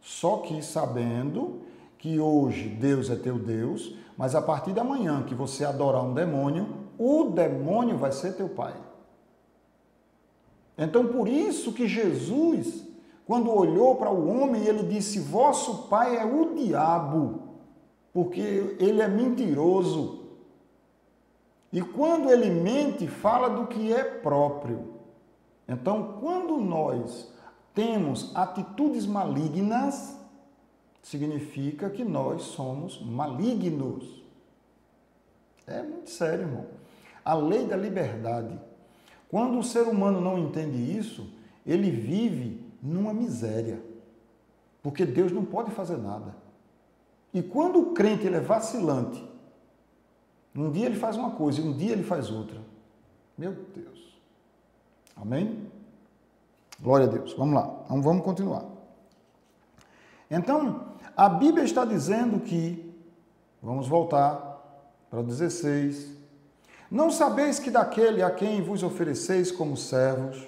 [0.00, 1.60] Só que sabendo
[1.98, 6.14] que hoje Deus é teu Deus, mas a partir de amanhã que você adorar um
[6.14, 6.66] demônio,
[6.98, 8.74] o demônio vai ser teu pai.
[10.78, 12.82] Então, por isso que Jesus,
[13.26, 17.49] quando olhou para o homem, ele disse: Vosso pai é o diabo,
[18.12, 20.20] porque ele é mentiroso.
[21.72, 24.94] E quando ele mente, fala do que é próprio.
[25.68, 27.32] Então, quando nós
[27.74, 30.18] temos atitudes malignas,
[31.02, 34.20] significa que nós somos malignos.
[35.66, 36.66] É muito sério, irmão.
[37.24, 38.58] A lei da liberdade.
[39.28, 41.32] Quando o ser humano não entende isso,
[41.64, 43.80] ele vive numa miséria.
[44.82, 46.34] Porque Deus não pode fazer nada.
[47.32, 49.24] E quando o crente ele é vacilante,
[50.54, 52.60] um dia ele faz uma coisa e um dia ele faz outra.
[53.38, 54.18] Meu Deus.
[55.16, 55.70] Amém?
[56.80, 57.32] Glória a Deus.
[57.34, 57.82] Vamos lá.
[57.84, 58.64] Então vamos continuar.
[60.30, 62.94] Então, a Bíblia está dizendo que,
[63.62, 64.48] vamos voltar
[65.10, 66.16] para o 16,
[66.90, 70.46] não sabeis que daquele a quem vos ofereceis como servos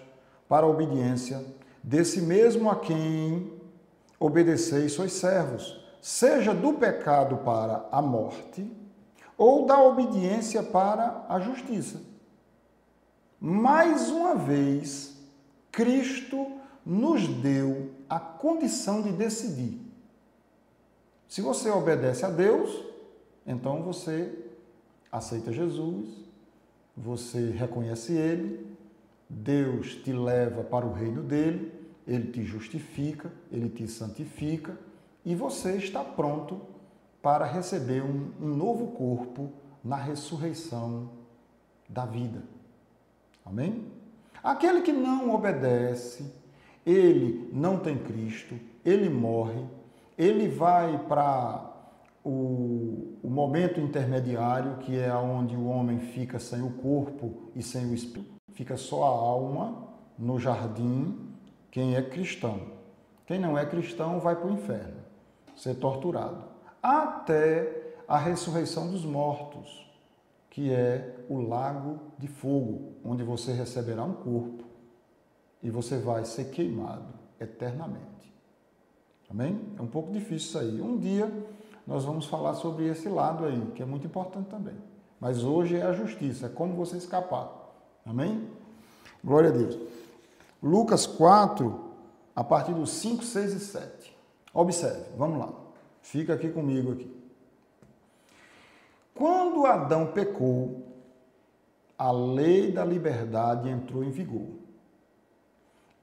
[0.48, 1.44] para a obediência,
[1.82, 3.52] desse mesmo a quem
[4.18, 8.68] obedeceis sois servos, seja do pecado para a morte,
[9.38, 12.02] ou da obediência para a justiça.
[13.40, 15.16] Mais uma vez,
[15.70, 19.80] Cristo nos deu a condição de decidir.
[21.28, 22.84] Se você obedece a Deus,
[23.46, 24.36] então você
[25.10, 26.08] aceita Jesus,
[26.96, 28.66] você reconhece Ele,
[29.28, 31.72] Deus te leva para o reino dele,
[32.06, 34.76] Ele te justifica, Ele te santifica
[35.24, 36.60] e você está pronto
[37.22, 39.50] para receber um, um novo corpo
[39.82, 41.10] na ressurreição
[41.88, 42.42] da vida.
[43.44, 43.86] Amém?
[44.42, 46.32] Aquele que não obedece,
[46.84, 49.64] ele não tem Cristo, ele morre,
[50.18, 51.70] ele vai para
[52.24, 57.86] o, o, momento intermediário, que é onde o homem fica sem o corpo e sem
[57.86, 61.18] o espírito, fica só a alma no jardim,
[61.70, 62.60] quem é cristão.
[63.26, 65.01] Quem não é cristão vai para o inferno,
[65.56, 66.44] ser torturado,
[66.82, 69.90] até a ressurreição dos mortos,
[70.50, 74.64] que é o lago de fogo, onde você receberá um corpo
[75.62, 78.32] e você vai ser queimado eternamente.
[79.30, 79.58] Amém?
[79.78, 80.80] É um pouco difícil isso aí.
[80.80, 81.32] Um dia
[81.86, 84.76] nós vamos falar sobre esse lado aí, que é muito importante também.
[85.18, 87.50] Mas hoje é a justiça, é como você escapar.
[88.04, 88.48] Amém?
[89.24, 89.78] Glória a Deus.
[90.62, 91.92] Lucas 4,
[92.34, 94.01] a partir dos 5, 6 e 7.
[94.52, 95.52] Observe, vamos lá.
[96.02, 97.10] Fica aqui comigo aqui.
[99.14, 100.82] Quando Adão pecou,
[101.96, 104.48] a lei da liberdade entrou em vigor.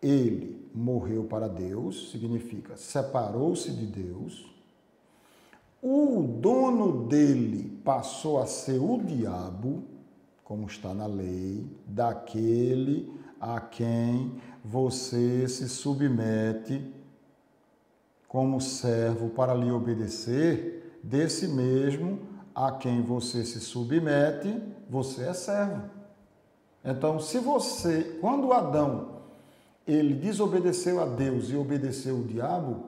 [0.02, 4.50] Ele morreu para Deus, significa separou-se de Deus.
[5.82, 9.84] O dono dele passou a ser o diabo,
[10.44, 16.99] como está na lei, daquele a quem você se submete
[18.30, 22.20] como servo para lhe obedecer, desse mesmo
[22.54, 25.90] a quem você se submete, você é servo.
[26.86, 29.20] Então, se você, quando Adão
[29.86, 32.86] ele desobedeceu a Deus e obedeceu o diabo,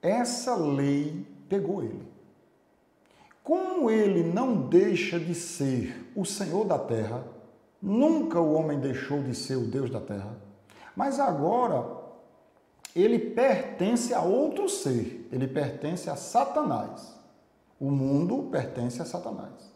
[0.00, 2.14] essa lei pegou ele.
[3.42, 7.22] como ele não deixa de ser o Senhor da terra,
[7.80, 10.34] nunca o homem deixou de ser o Deus da terra,
[10.96, 12.03] mas agora
[12.94, 17.12] ele pertence a outro ser, ele pertence a Satanás.
[17.80, 19.72] O mundo pertence a Satanás.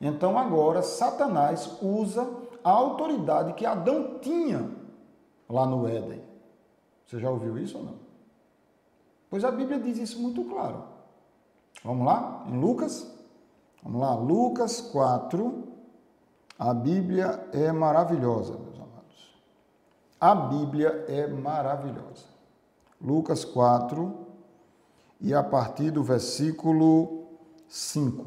[0.00, 2.26] Então agora Satanás usa
[2.64, 4.70] a autoridade que Adão tinha
[5.48, 6.22] lá no Éden.
[7.06, 7.94] Você já ouviu isso ou não?
[9.28, 10.84] Pois a Bíblia diz isso muito claro.
[11.84, 12.44] Vamos lá?
[12.48, 13.14] Em Lucas?
[13.82, 15.64] Vamos lá, Lucas 4.
[16.58, 19.34] A Bíblia é maravilhosa, meus amados.
[20.18, 22.35] A Bíblia é maravilhosa.
[23.00, 24.26] Lucas 4
[25.20, 27.26] e a partir do versículo
[27.68, 28.26] 5.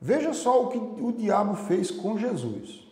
[0.00, 2.86] Veja só o que o diabo fez com Jesus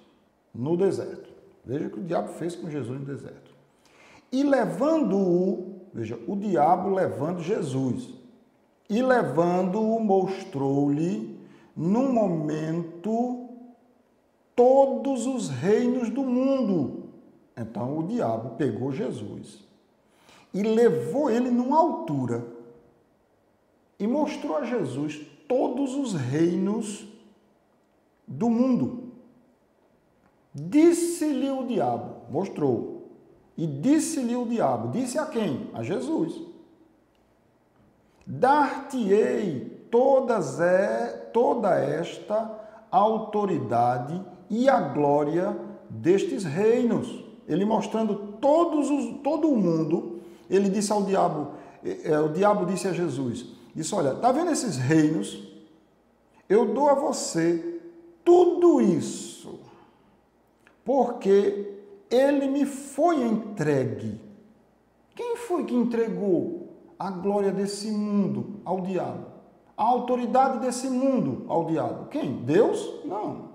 [0.54, 1.30] no deserto.
[1.64, 3.54] Veja o que o diabo fez com Jesus no deserto.
[4.32, 8.14] E levando-o, veja, o diabo levando Jesus,
[8.88, 11.40] e levando-o, mostrou-lhe,
[11.76, 13.48] num momento,
[14.54, 17.04] todos os reinos do mundo.
[17.56, 19.65] Então o diabo pegou Jesus
[20.56, 22.46] e levou ele numa altura
[23.98, 27.06] e mostrou a Jesus todos os reinos
[28.26, 29.12] do mundo.
[30.54, 33.10] Disse-lhe o diabo, mostrou,
[33.54, 35.68] e disse-lhe o diabo, disse a quem?
[35.74, 36.40] A Jesus.
[38.26, 45.54] Dar-te-ei todas é, toda esta autoridade e a glória
[45.90, 47.24] destes reinos.
[47.46, 50.15] Ele mostrando todos os, todo o mundo
[50.48, 51.52] ele disse ao diabo,
[51.84, 55.46] é, é, o diabo disse a Jesus, disse, olha, tá vendo esses reinos?
[56.48, 57.80] Eu dou a você
[58.24, 59.60] tudo isso,
[60.84, 61.74] porque
[62.10, 64.20] ele me foi entregue.
[65.14, 66.68] Quem foi que entregou
[66.98, 69.26] a glória desse mundo ao diabo?
[69.76, 72.06] A autoridade desse mundo ao diabo?
[72.06, 72.32] Quem?
[72.44, 73.04] Deus?
[73.04, 73.46] Não.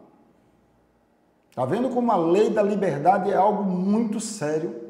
[1.50, 4.81] Está vendo como a lei da liberdade é algo muito sério?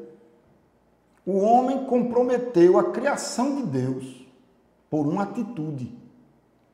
[1.24, 4.26] O homem comprometeu a criação de Deus
[4.90, 5.96] por uma atitude.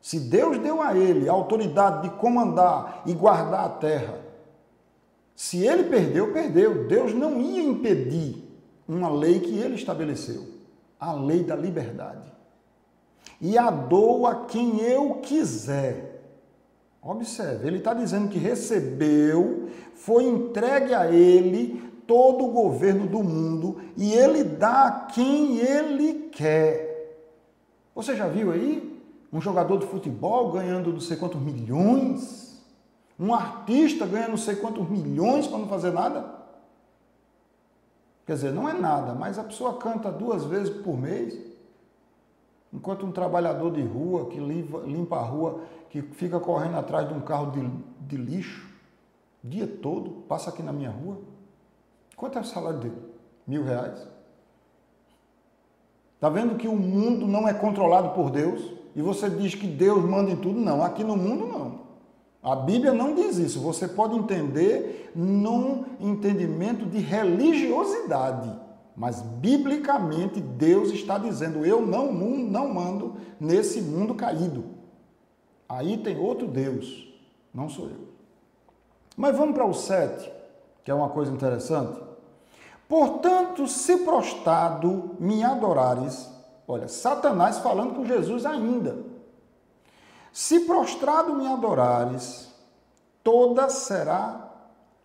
[0.01, 4.21] Se Deus deu a ele a autoridade de comandar e guardar a terra,
[5.37, 6.89] se ele perdeu, perdeu.
[6.89, 8.45] Deus não ia impedir
[8.89, 10.59] uma lei que ele estabeleceu
[10.99, 12.33] a lei da liberdade.
[13.41, 16.17] E a dou a quem eu quiser.
[17.01, 23.83] Observe, ele está dizendo que recebeu, foi entregue a ele todo o governo do mundo
[23.95, 26.89] e ele dá a quem ele quer.
[27.95, 28.99] Você já viu aí
[29.31, 32.65] um jogador de futebol ganhando não sei quantos milhões?
[33.21, 36.39] Um artista ganhando não sei quantos milhões para não fazer nada?
[38.25, 41.39] Quer dizer, não é nada, mas a pessoa canta duas vezes por mês,
[42.73, 47.21] enquanto um trabalhador de rua que limpa, a rua, que fica correndo atrás de um
[47.21, 47.71] carro de,
[48.07, 48.67] de lixo,
[49.43, 51.19] dia todo, passa aqui na minha rua.
[52.19, 53.01] Quanto é o salário dele?
[53.47, 54.07] Mil reais.
[56.17, 58.73] Está vendo que o mundo não é controlado por Deus?
[58.97, 60.59] E você diz que Deus manda em tudo?
[60.59, 61.79] Não, aqui no mundo não.
[62.43, 63.61] A Bíblia não diz isso.
[63.61, 68.53] Você pode entender num entendimento de religiosidade.
[68.97, 74.65] Mas biblicamente Deus está dizendo: eu não, não mando nesse mundo caído.
[75.69, 77.07] Aí tem outro Deus,
[77.55, 78.09] não sou eu.
[79.17, 80.33] Mas vamos para o 7,
[80.83, 82.08] que é uma coisa interessante.
[82.89, 86.33] Portanto, se prostrado me adorares,
[86.67, 88.97] olha, Satanás falando com Jesus ainda.
[90.33, 92.51] Se prostrado me adorares,
[93.23, 94.53] toda será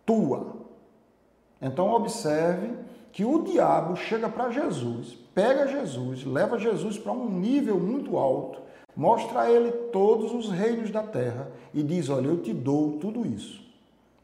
[0.06, 0.54] tua.
[1.60, 2.74] Então observe
[3.12, 8.60] que o diabo chega para Jesus, pega Jesus, leva Jesus para um nível muito alto,
[8.96, 13.26] mostra a ele todos os reinos da terra e diz: Olha, eu te dou tudo
[13.26, 13.62] isso,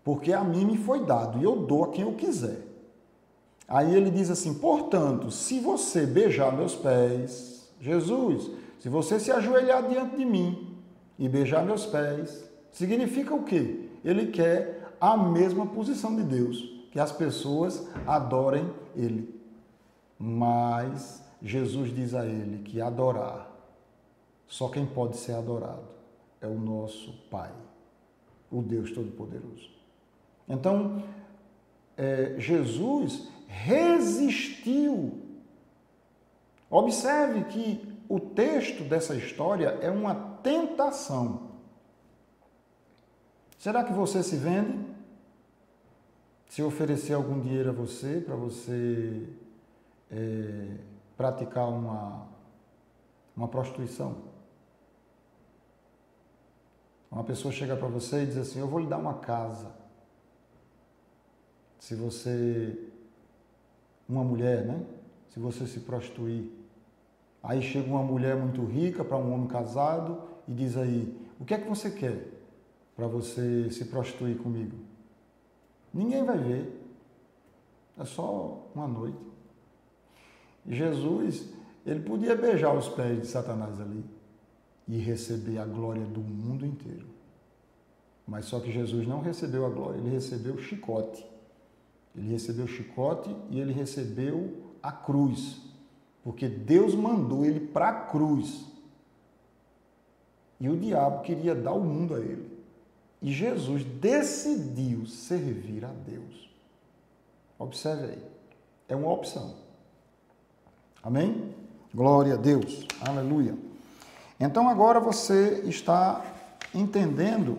[0.03, 2.70] porque a mim me foi dado e eu dou a quem eu quiser.
[3.71, 8.51] Aí ele diz assim: portanto, se você beijar meus pés, Jesus,
[8.81, 10.77] se você se ajoelhar diante de mim
[11.17, 13.89] e beijar meus pés, significa o quê?
[14.05, 16.59] Ele quer a mesma posição de Deus,
[16.91, 19.41] que as pessoas adorem Ele.
[20.19, 23.51] Mas Jesus diz a ele que adorar,
[24.47, 25.89] só quem pode ser adorado
[26.41, 27.53] é o nosso Pai,
[28.51, 29.71] o Deus Todo-Poderoso.
[30.49, 31.03] Então,
[31.97, 35.21] é, Jesus resistiu.
[36.71, 41.51] Observe que o texto dessa história é uma tentação.
[43.59, 44.89] Será que você se vende?
[46.49, 49.29] Se oferecer algum dinheiro a você para você
[50.11, 50.77] é,
[51.17, 52.27] praticar uma,
[53.37, 54.31] uma prostituição?
[57.11, 59.75] Uma pessoa chega para você e diz assim: Eu vou lhe dar uma casa.
[61.79, 62.90] Se você.
[64.11, 64.85] Uma mulher, né?
[65.29, 66.51] Se você se prostituir.
[67.41, 71.55] Aí chega uma mulher muito rica para um homem casado e diz aí: O que
[71.55, 72.27] é que você quer
[72.97, 74.77] para você se prostituir comigo?
[75.95, 76.77] Ninguém vai ver.
[77.97, 79.31] É só uma noite.
[80.67, 81.49] Jesus,
[81.87, 84.05] ele podia beijar os pés de Satanás ali
[84.89, 87.07] e receber a glória do mundo inteiro.
[88.27, 91.30] Mas só que Jesus não recebeu a glória, ele recebeu o chicote.
[92.17, 95.61] Ele recebeu o chicote e ele recebeu a cruz.
[96.23, 98.67] Porque Deus mandou ele para a cruz.
[100.59, 102.51] E o diabo queria dar o mundo a ele.
[103.23, 106.51] E Jesus decidiu servir a Deus.
[107.59, 108.25] Observe aí.
[108.89, 109.55] É uma opção.
[111.03, 111.55] Amém?
[111.95, 112.87] Glória a Deus.
[113.01, 113.57] Aleluia.
[114.39, 116.25] Então agora você está
[116.75, 117.59] entendendo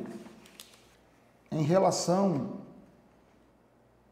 [1.51, 2.60] em relação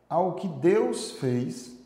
[0.10, 1.78] ao que Deus fez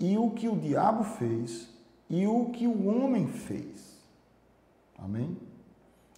[0.00, 1.68] e o que o diabo fez
[2.08, 3.98] e o que o homem fez.
[4.98, 5.36] Amém?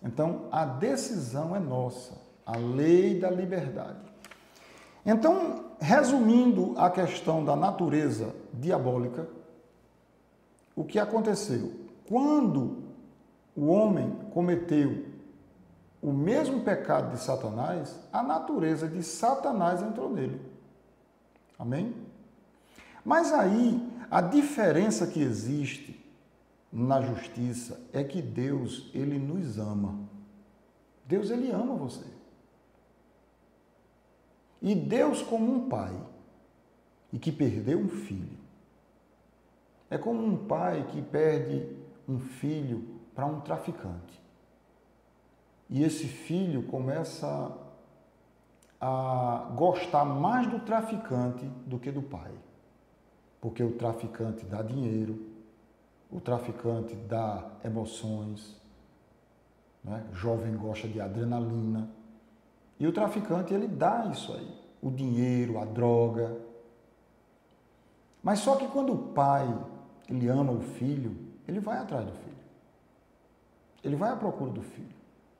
[0.02, 2.14] Então a decisão é nossa,
[2.46, 3.98] a lei da liberdade.
[5.04, 9.28] Então, resumindo a questão da natureza diabólica,
[10.76, 11.72] o que aconteceu?
[12.06, 12.84] Quando
[13.56, 15.04] o homem cometeu
[16.02, 20.49] o mesmo pecado de Satanás, a natureza de Satanás entrou nele.
[21.60, 21.94] Amém?
[23.04, 26.02] Mas aí, a diferença que existe
[26.72, 30.08] na justiça é que Deus, ele nos ama.
[31.04, 32.06] Deus, ele ama você.
[34.62, 35.94] E Deus, como um pai,
[37.12, 38.38] e que perdeu um filho,
[39.90, 41.76] é como um pai que perde
[42.08, 44.18] um filho para um traficante.
[45.68, 47.54] E esse filho começa
[48.80, 52.32] a gostar mais do traficante do que do pai.
[53.40, 55.20] Porque o traficante dá dinheiro,
[56.10, 58.56] o traficante dá emoções,
[59.84, 60.04] né?
[60.10, 61.88] o jovem gosta de adrenalina.
[62.78, 64.50] E o traficante, ele dá isso aí,
[64.82, 66.36] o dinheiro, a droga.
[68.22, 69.46] Mas só que quando o pai,
[70.08, 71.16] ele ama o filho,
[71.46, 72.30] ele vai atrás do filho.
[73.84, 74.94] Ele vai à procura do filho.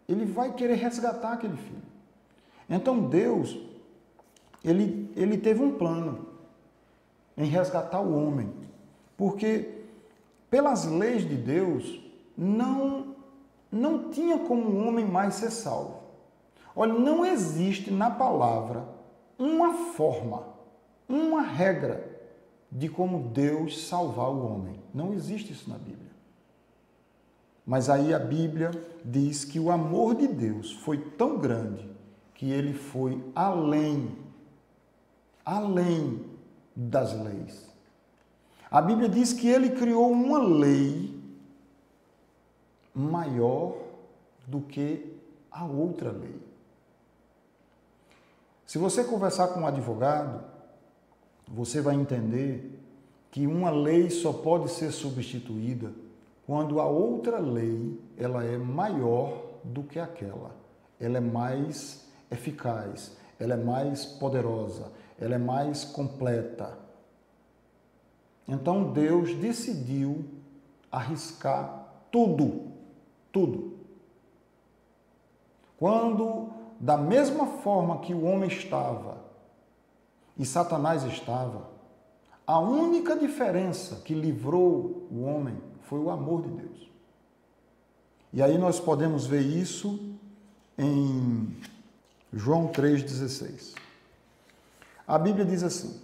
[0.09, 1.90] Ele vai querer resgatar aquele filho.
[2.71, 3.59] Então Deus,
[4.65, 6.29] ele, ele teve um plano
[7.37, 8.53] em resgatar o homem.
[9.17, 9.81] Porque
[10.49, 12.01] pelas leis de Deus,
[12.39, 13.17] não,
[13.71, 15.99] não tinha como o homem mais ser salvo.
[16.75, 18.87] Olha, não existe na palavra
[19.37, 20.45] uma forma,
[21.09, 22.09] uma regra
[22.71, 24.81] de como Deus salvar o homem.
[24.95, 26.11] Não existe isso na Bíblia.
[27.67, 28.71] Mas aí a Bíblia
[29.05, 31.90] diz que o amor de Deus foi tão grande
[32.41, 34.17] que ele foi além,
[35.45, 36.25] além
[36.75, 37.69] das leis.
[38.71, 41.23] A Bíblia diz que ele criou uma lei
[42.95, 43.77] maior
[44.47, 45.15] do que
[45.51, 46.41] a outra lei.
[48.65, 50.43] Se você conversar com um advogado,
[51.47, 52.81] você vai entender
[53.31, 55.93] que uma lei só pode ser substituída
[56.47, 60.57] quando a outra lei ela é maior do que aquela.
[60.99, 66.79] Ela é mais eficaz, ela é mais poderosa, ela é mais completa.
[68.47, 70.25] Então Deus decidiu
[70.91, 72.73] arriscar tudo,
[73.33, 73.79] tudo.
[75.79, 79.19] Quando, da mesma forma que o homem estava
[80.37, 81.71] e Satanás estava,
[82.47, 86.91] a única diferença que livrou o homem foi o amor de Deus.
[88.33, 90.17] E aí nós podemos ver isso
[90.77, 91.57] em
[92.33, 93.75] João 3,16.
[95.07, 96.01] A Bíblia diz assim: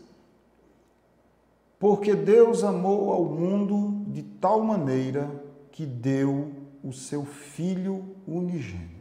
[1.78, 5.30] Porque Deus amou ao mundo de tal maneira
[5.70, 6.52] que deu
[6.82, 8.96] o seu Filho unigênito.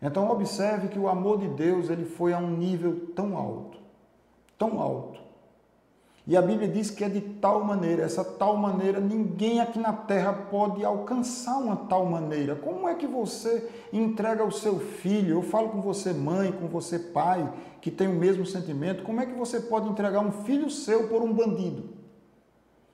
[0.00, 3.78] Então observe que o amor de Deus ele foi a um nível tão alto,
[4.58, 5.23] tão alto,
[6.26, 9.92] e a Bíblia diz que é de tal maneira, essa tal maneira, ninguém aqui na
[9.92, 12.56] terra pode alcançar uma tal maneira.
[12.56, 15.36] Como é que você entrega o seu filho?
[15.36, 19.02] Eu falo com você, mãe, com você, pai, que tem o mesmo sentimento.
[19.02, 21.90] Como é que você pode entregar um filho seu por um bandido?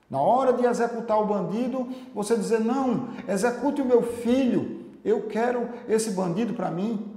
[0.09, 5.69] Na hora de executar o bandido, você dizer: Não, execute o meu filho, eu quero
[5.87, 7.15] esse bandido para mim.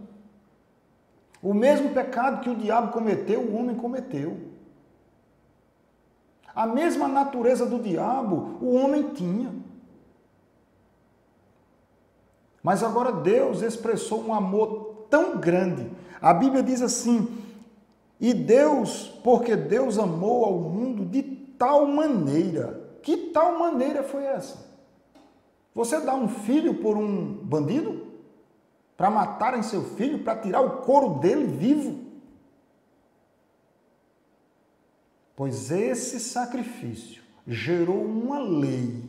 [1.42, 4.53] O mesmo pecado que o diabo cometeu, o homem cometeu.
[6.54, 9.52] A mesma natureza do diabo o homem tinha.
[12.62, 15.90] Mas agora Deus expressou um amor tão grande.
[16.20, 17.28] A Bíblia diz assim:
[18.20, 22.82] e Deus, porque Deus amou ao mundo de tal maneira.
[23.02, 24.64] Que tal maneira foi essa?
[25.74, 28.06] Você dá um filho por um bandido?
[28.96, 32.00] Para matarem seu filho, para tirar o couro dele vivo?
[35.36, 39.02] Pois esse sacrifício gerou uma lei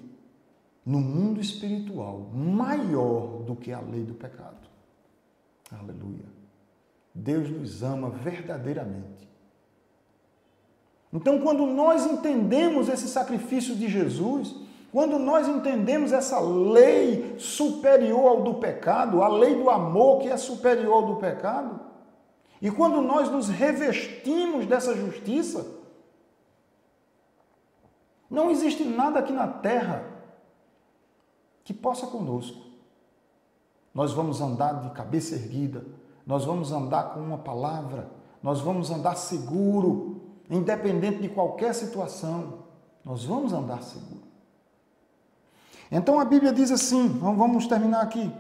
[0.86, 4.70] no mundo espiritual maior do que a lei do pecado.
[5.72, 6.26] Aleluia.
[7.14, 9.26] Deus nos ama verdadeiramente.
[11.14, 14.54] Então, quando nós entendemos esse sacrifício de Jesus,
[14.92, 20.38] quando nós entendemos essa lei superior ao do pecado, a lei do amor que é
[20.38, 21.80] superior ao do pecado,
[22.62, 25.66] e quando nós nos revestimos dessa justiça,
[28.30, 30.06] não existe nada aqui na terra
[31.64, 32.62] que possa conosco.
[33.94, 35.86] Nós vamos andar de cabeça erguida,
[36.26, 38.12] nós vamos andar com uma palavra,
[38.42, 42.66] nós vamos andar seguro, independente de qualquer situação,
[43.04, 44.26] nós vamos andar seguro.
[45.92, 48.32] Então a Bíblia diz assim, vamos terminar aqui.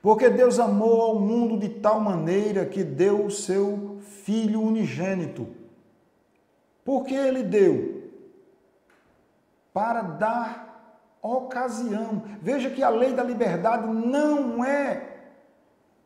[0.00, 5.46] Porque Deus amou ao mundo de tal maneira que deu o seu Filho unigênito.
[6.84, 7.99] Por que ele deu?
[9.72, 10.70] Para dar
[11.22, 12.22] ocasião.
[12.40, 15.10] Veja que a lei da liberdade não é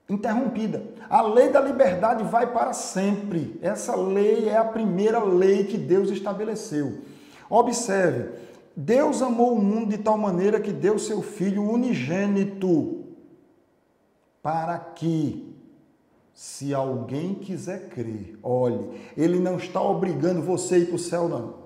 [0.09, 0.83] interrompida.
[1.09, 3.59] A lei da liberdade vai para sempre.
[3.62, 7.01] Essa lei é a primeira lei que Deus estabeleceu.
[7.49, 8.39] Observe,
[8.77, 13.05] Deus amou o mundo de tal maneira que deu seu filho unigênito
[14.43, 15.55] para que
[16.35, 21.29] se alguém quiser crer, olhe, ele não está obrigando você a ir para o céu,
[21.29, 21.64] não.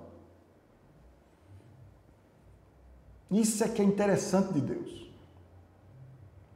[3.31, 5.09] Isso é que é interessante de Deus.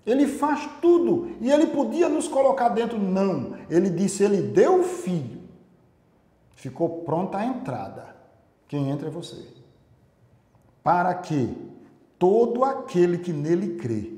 [0.05, 2.99] Ele faz tudo e ele podia nos colocar dentro.
[2.99, 3.57] Não.
[3.71, 5.43] Ele disse: Ele deu o filho.
[6.55, 8.17] Ficou pronta a entrada.
[8.67, 9.47] Quem entra é você.
[10.83, 11.55] Para que
[12.19, 14.15] todo aquele que nele crê.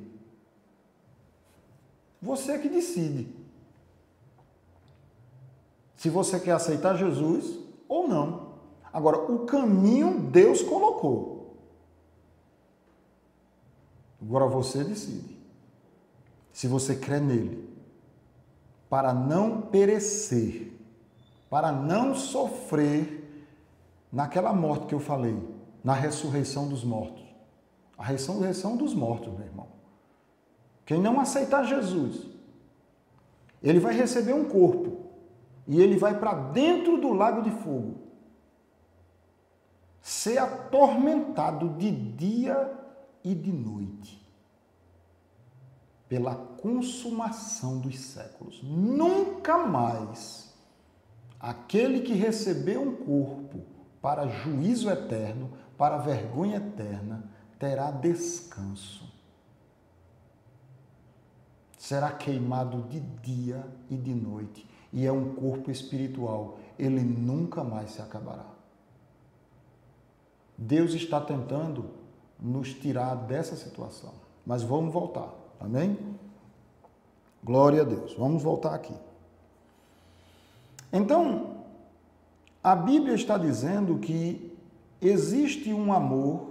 [2.23, 3.29] Você é que decide.
[5.97, 8.55] Se você quer aceitar Jesus ou não.
[8.93, 11.34] Agora, o caminho Deus colocou.
[14.27, 15.37] Agora você decide
[16.51, 17.69] se você crê nele,
[18.89, 20.73] para não perecer,
[21.51, 23.47] para não sofrer
[24.11, 25.37] naquela morte que eu falei,
[25.83, 27.25] na ressurreição dos mortos.
[27.99, 29.67] A ressurreição dos mortos, meu irmão.
[30.87, 32.27] Quem não aceitar Jesus,
[33.63, 35.11] ele vai receber um corpo
[35.67, 37.97] e ele vai para dentro do lago de fogo,
[40.01, 42.84] ser atormentado de dia
[43.25, 44.23] e de noite
[46.09, 48.63] pela consumação dos séculos.
[48.63, 50.55] Nunca mais
[51.41, 53.63] aquele que recebeu um corpo
[54.01, 57.25] para juízo eterno, para vergonha eterna,
[57.59, 59.13] terá descanso.
[61.79, 67.91] Será queimado de dia e de noite, e é um corpo espiritual, ele nunca mais
[67.91, 68.47] se acabará.
[70.57, 72.04] Deus está tentando
[72.41, 74.13] nos tirar dessa situação,
[74.45, 75.33] mas vamos voltar.
[75.61, 75.99] Amém?
[77.43, 78.15] Glória a Deus.
[78.15, 78.95] Vamos voltar aqui.
[80.93, 81.59] Então,
[82.63, 84.57] a Bíblia está dizendo que
[85.01, 86.51] existe um amor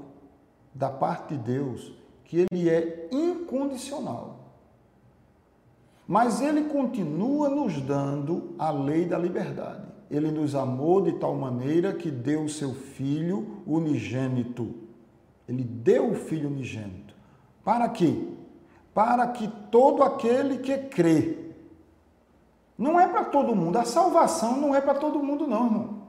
[0.73, 1.91] da parte de Deus
[2.25, 4.39] que ele é incondicional.
[6.07, 9.87] Mas ele continua nos dando a lei da liberdade.
[10.11, 14.82] Ele nos amou de tal maneira que deu seu filho unigênito.
[15.47, 17.13] Ele deu o filho unigênito.
[17.63, 18.27] Para quê?
[18.93, 21.51] para que todo aquele que crê.
[22.77, 26.03] Não é para todo mundo, a salvação não é para todo mundo, não, irmão.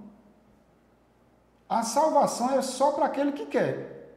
[1.69, 4.17] A salvação é só para aquele que quer.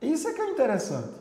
[0.00, 1.20] Isso é que é interessante.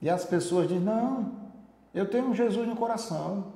[0.00, 1.50] E as pessoas dizem: não,
[1.92, 3.52] eu tenho Jesus no coração.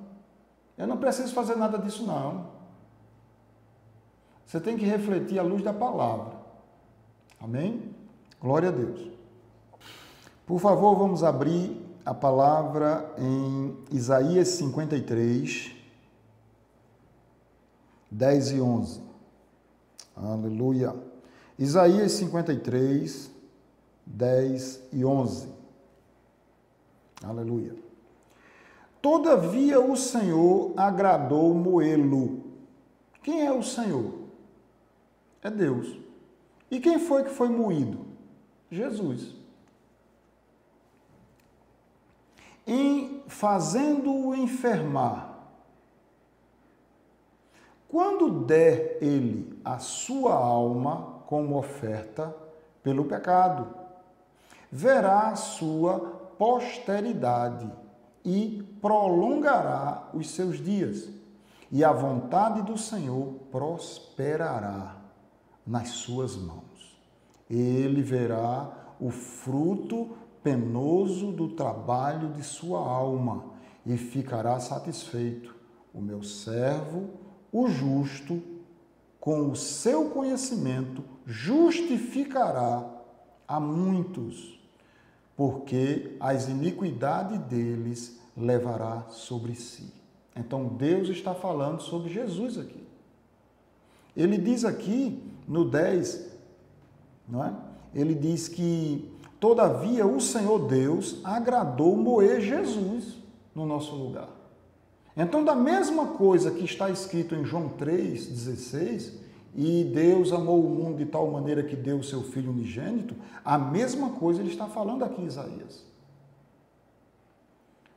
[0.77, 2.54] Eu não preciso fazer nada disso, não.
[4.55, 6.33] Você tem que refletir à luz da palavra.
[7.41, 7.91] Amém?
[8.41, 9.11] Glória a Deus.
[10.47, 15.73] Por favor, vamos abrir a palavra em Isaías 53,
[18.09, 19.01] 10 e 11.
[20.15, 20.95] Aleluia.
[21.59, 23.33] Isaías 53,
[24.07, 25.49] 10 e 11.
[27.25, 27.75] Aleluia.
[29.03, 32.45] Todavia o Senhor agradou Moelo.
[33.21, 34.23] Quem é o Senhor?
[35.45, 35.95] É Deus.
[36.71, 38.07] E quem foi que foi moído?
[38.71, 39.35] Jesus.
[42.67, 45.39] Em fazendo-o enfermar,
[47.87, 52.35] quando der ele a sua alma como oferta
[52.83, 53.69] pelo pecado,
[54.73, 56.01] verá a sua
[56.39, 57.71] posteridade
[58.25, 61.11] e prolongará os seus dias,
[61.71, 65.04] e a vontade do Senhor prosperará
[65.67, 66.99] nas suas mãos.
[67.49, 73.47] Ele verá o fruto penoso do trabalho de sua alma
[73.87, 75.55] e ficará satisfeito.
[75.93, 77.11] O meu servo,
[77.53, 78.43] o justo,
[79.21, 82.91] com o seu conhecimento, justificará
[83.49, 84.61] a muitos,
[85.37, 89.93] porque as iniquidades deles levará sobre si.
[90.37, 92.85] Então Deus está falando sobre Jesus aqui.
[94.17, 96.31] Ele diz aqui no 10,
[97.29, 97.55] não é?
[97.95, 103.17] Ele diz que todavia o Senhor Deus agradou moer Jesus
[103.55, 104.29] no nosso lugar.
[105.17, 109.13] Então, da mesma coisa que está escrito em João 3,16,
[109.55, 113.15] e Deus amou o mundo de tal maneira que deu o seu Filho unigênito,
[113.45, 115.85] a mesma coisa ele está falando aqui em Isaías.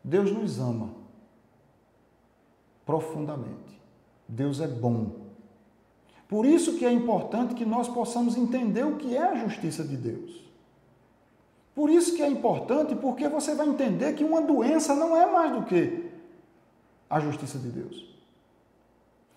[0.03, 0.91] Deus nos ama
[2.85, 3.81] profundamente.
[4.27, 5.16] Deus é bom.
[6.27, 9.95] Por isso que é importante que nós possamos entender o que é a justiça de
[9.95, 10.45] Deus.
[11.73, 15.53] Por isso que é importante, porque você vai entender que uma doença não é mais
[15.53, 16.09] do que
[17.09, 18.17] a justiça de Deus.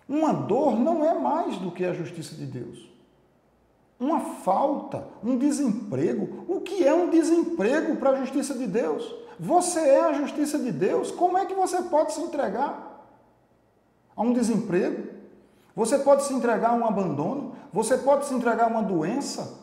[0.08, 2.88] Uma dor não é mais do que a justiça de Deus.
[4.00, 6.44] Uma falta, um desemprego.
[6.48, 9.14] O que é um desemprego para a justiça de Deus?
[9.38, 11.12] Você é a justiça de Deus.
[11.12, 13.06] Como é que você pode se entregar
[14.16, 15.09] a um desemprego?
[15.74, 17.54] Você pode se entregar a um abandono?
[17.72, 19.58] Você pode se entregar a uma doença?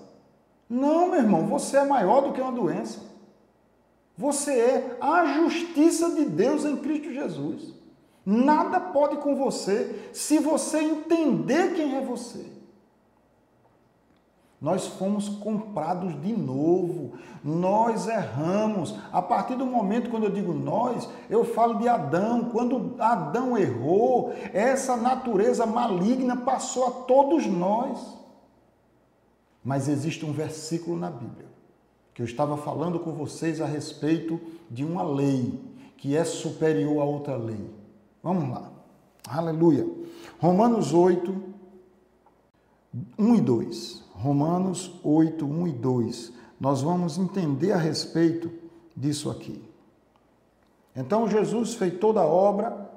[0.69, 2.99] Não, meu irmão, você é maior do que uma doença.
[4.17, 7.73] Você é a justiça de Deus em Cristo Jesus.
[8.25, 12.56] Nada pode com você se você entender quem é você.
[14.59, 18.95] Nós fomos comprados de novo, nós erramos.
[19.11, 22.45] A partir do momento quando eu digo nós, eu falo de Adão.
[22.45, 28.17] Quando Adão errou, essa natureza maligna passou a todos nós.
[29.63, 31.47] Mas existe um versículo na Bíblia
[32.17, 34.41] que eu estava falando com vocês a respeito
[34.71, 35.61] de uma lei
[35.97, 37.69] que é superior a outra lei.
[38.23, 38.71] Vamos lá.
[39.29, 39.87] Aleluia.
[40.39, 41.43] Romanos 8,
[43.19, 44.06] 1 e 2.
[44.18, 46.34] Romanos 8, 1 e 2.
[46.59, 48.51] Nós vamos entender a respeito
[48.95, 49.63] disso aqui.
[50.95, 52.89] Então Jesus fez toda a obra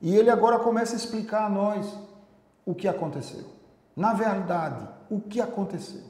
[0.00, 1.94] e ele agora começa a explicar a nós
[2.64, 3.44] o que aconteceu.
[3.94, 6.02] Na verdade, o que aconteceu.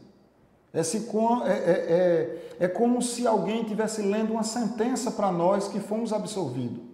[0.73, 0.99] É, se,
[1.45, 6.13] é, é, é, é como se alguém estivesse lendo uma sentença para nós que fomos
[6.13, 6.85] absolvidos.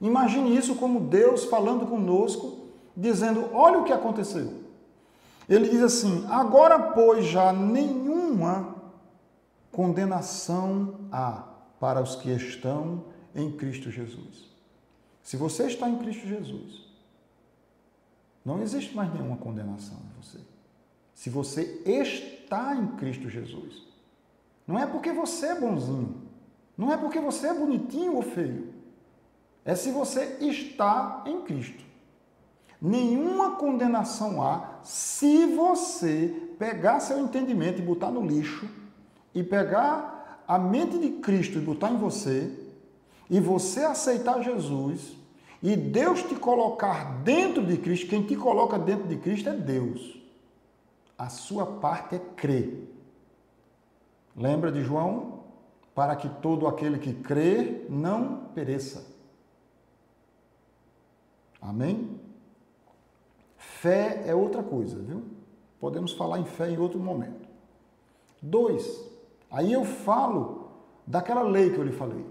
[0.00, 4.59] Imagine isso como Deus falando conosco, dizendo: Olha o que aconteceu.
[5.50, 8.76] Ele diz assim: Agora, pois, já nenhuma
[9.72, 11.44] condenação há
[11.78, 14.48] para os que estão em Cristo Jesus.
[15.22, 16.88] Se você está em Cristo Jesus,
[18.44, 20.38] não existe mais nenhuma condenação em você.
[21.14, 23.82] Se você está em Cristo Jesus,
[24.66, 26.22] não é porque você é bonzinho,
[26.78, 28.80] não é porque você é bonitinho ou feio
[29.64, 31.84] é se você está em Cristo.
[32.80, 38.68] Nenhuma condenação há se você pegar seu entendimento e botar no lixo
[39.34, 42.50] e pegar a mente de Cristo e botar em você
[43.28, 45.16] e você aceitar Jesus
[45.62, 50.18] e Deus te colocar dentro de Cristo, quem te coloca dentro de Cristo é Deus.
[51.18, 52.88] A sua parte é crer.
[54.34, 55.40] Lembra de João?
[55.94, 59.06] Para que todo aquele que crê não pereça.
[61.60, 62.19] Amém?
[63.80, 65.22] Fé é outra coisa, viu?
[65.80, 67.48] Podemos falar em fé em outro momento.
[68.42, 69.02] Dois,
[69.50, 70.68] aí eu falo
[71.06, 72.22] daquela lei que eu lhe falei.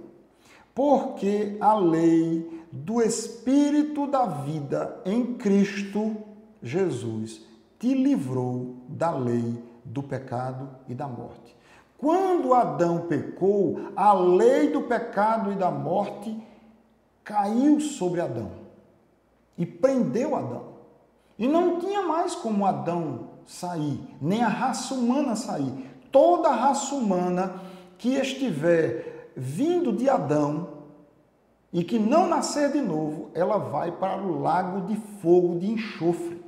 [0.75, 6.17] Porque a lei do Espírito da vida em Cristo
[6.61, 7.43] Jesus
[7.79, 11.57] te livrou da lei do pecado e da morte.
[11.97, 16.39] Quando Adão pecou, a lei do pecado e da morte
[17.23, 18.51] caiu sobre Adão
[19.57, 20.68] e prendeu Adão.
[21.39, 25.89] E não tinha mais como Adão sair, nem a raça humana sair.
[26.11, 27.61] Toda a raça humana
[27.97, 30.79] que estiver vindo de Adão
[31.71, 36.43] e que não nascer de novo, ela vai para o lago de fogo de enxofre,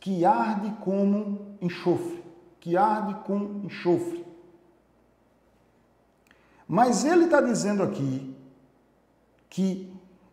[0.00, 2.20] que arde como enxofre.
[2.60, 4.24] que arde com enxofre.
[6.68, 8.36] Mas ele está dizendo aqui
[9.48, 9.89] que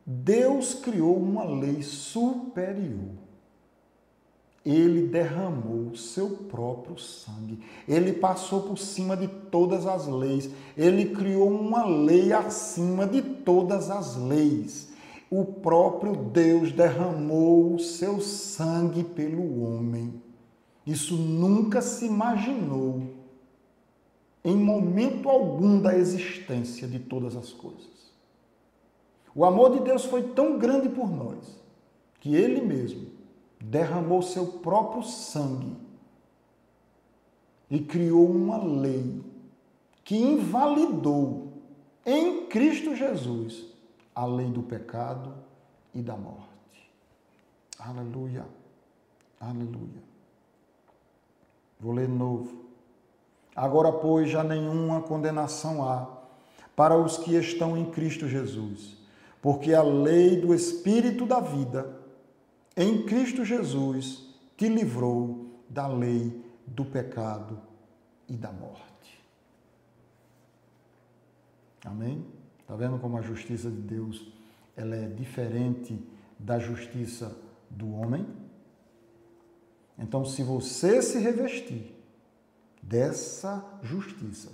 [0.10, 3.12] Deus criou uma lei superior.
[4.66, 7.60] Ele derramou seu próprio sangue.
[7.86, 10.50] Ele passou por cima de todas as leis.
[10.78, 14.90] Ele criou uma lei acima de todas as leis.
[15.30, 20.22] O próprio Deus derramou o seu sangue pelo homem.
[20.86, 23.04] Isso nunca se imaginou
[24.42, 27.97] em momento algum da existência de todas as coisas.
[29.38, 31.62] O amor de Deus foi tão grande por nós
[32.20, 33.08] que ele mesmo
[33.62, 35.78] derramou seu próprio sangue
[37.70, 39.24] e criou uma lei
[40.04, 41.54] que invalidou
[42.04, 43.68] em Cristo Jesus
[44.16, 45.36] a lei do pecado
[45.94, 46.92] e da morte.
[47.78, 48.44] Aleluia.
[49.40, 50.02] Aleluia.
[51.80, 52.66] Vou ler de novo.
[53.56, 56.08] Agora, pois, já nenhuma condenação há
[56.76, 58.97] para os que estão em Cristo Jesus,
[59.48, 62.02] porque a lei do Espírito da vida
[62.76, 64.28] em Cristo Jesus
[64.58, 67.58] te livrou da lei do pecado
[68.28, 69.24] e da morte.
[71.86, 72.26] Amém?
[72.60, 74.34] Está vendo como a justiça de Deus
[74.76, 75.98] ela é diferente
[76.38, 77.34] da justiça
[77.70, 78.28] do homem?
[79.98, 81.96] Então, se você se revestir
[82.84, 84.52] dessa justiça.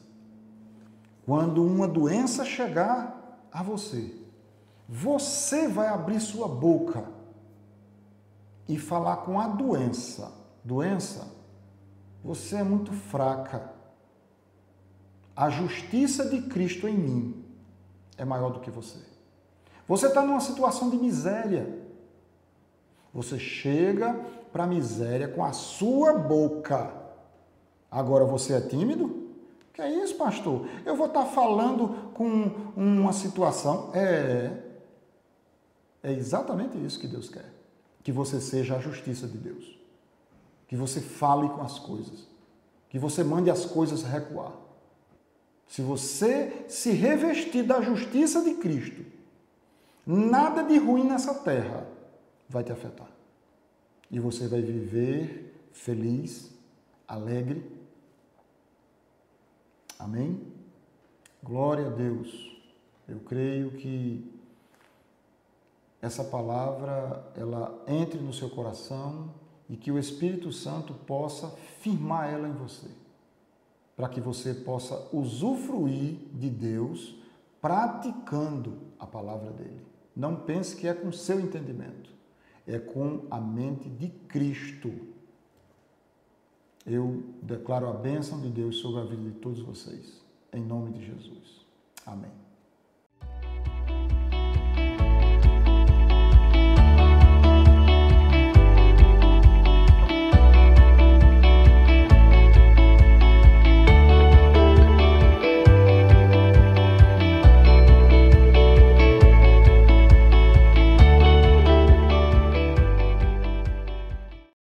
[1.25, 4.21] Quando uma doença chegar a você,
[4.87, 7.05] você vai abrir sua boca
[8.67, 10.31] e falar com a doença:
[10.63, 11.27] doença,
[12.23, 13.71] você é muito fraca.
[15.35, 17.45] A justiça de Cristo em mim
[18.17, 18.99] é maior do que você.
[19.87, 21.81] Você está numa situação de miséria.
[23.13, 24.13] Você chega
[24.51, 27.03] para a miséria com a sua boca
[27.93, 29.27] Agora você é tímido?
[29.71, 30.67] Que é isso, pastor?
[30.83, 33.91] Eu vou estar falando com uma situação.
[33.93, 34.62] É.
[36.03, 37.49] É exatamente isso que Deus quer.
[38.03, 39.79] Que você seja a justiça de Deus.
[40.67, 42.27] Que você fale com as coisas.
[42.89, 44.51] Que você mande as coisas recuar.
[45.67, 49.03] Se você se revestir da justiça de Cristo,
[50.05, 51.87] nada de ruim nessa terra
[52.47, 53.09] vai te afetar.
[54.11, 56.51] E você vai viver feliz,
[57.07, 57.73] alegre
[60.03, 60.37] Amém?
[61.41, 62.61] Glória a Deus.
[63.07, 64.32] Eu creio que
[66.03, 69.33] essa palavra ela entre no seu coração
[69.67, 71.49] e que o Espírito Santo possa
[71.79, 72.87] firmar ela em você,
[73.95, 77.15] para que você possa usufruir de Deus
[77.59, 79.81] praticando a palavra dele.
[80.15, 82.11] Não pense que é com seu entendimento,
[82.67, 84.91] é com a mente de Cristo
[86.85, 91.05] eu declaro a bênção de Deus sobre a vida de todos vocês, em nome de
[91.05, 91.65] Jesus.
[92.05, 92.42] Amém.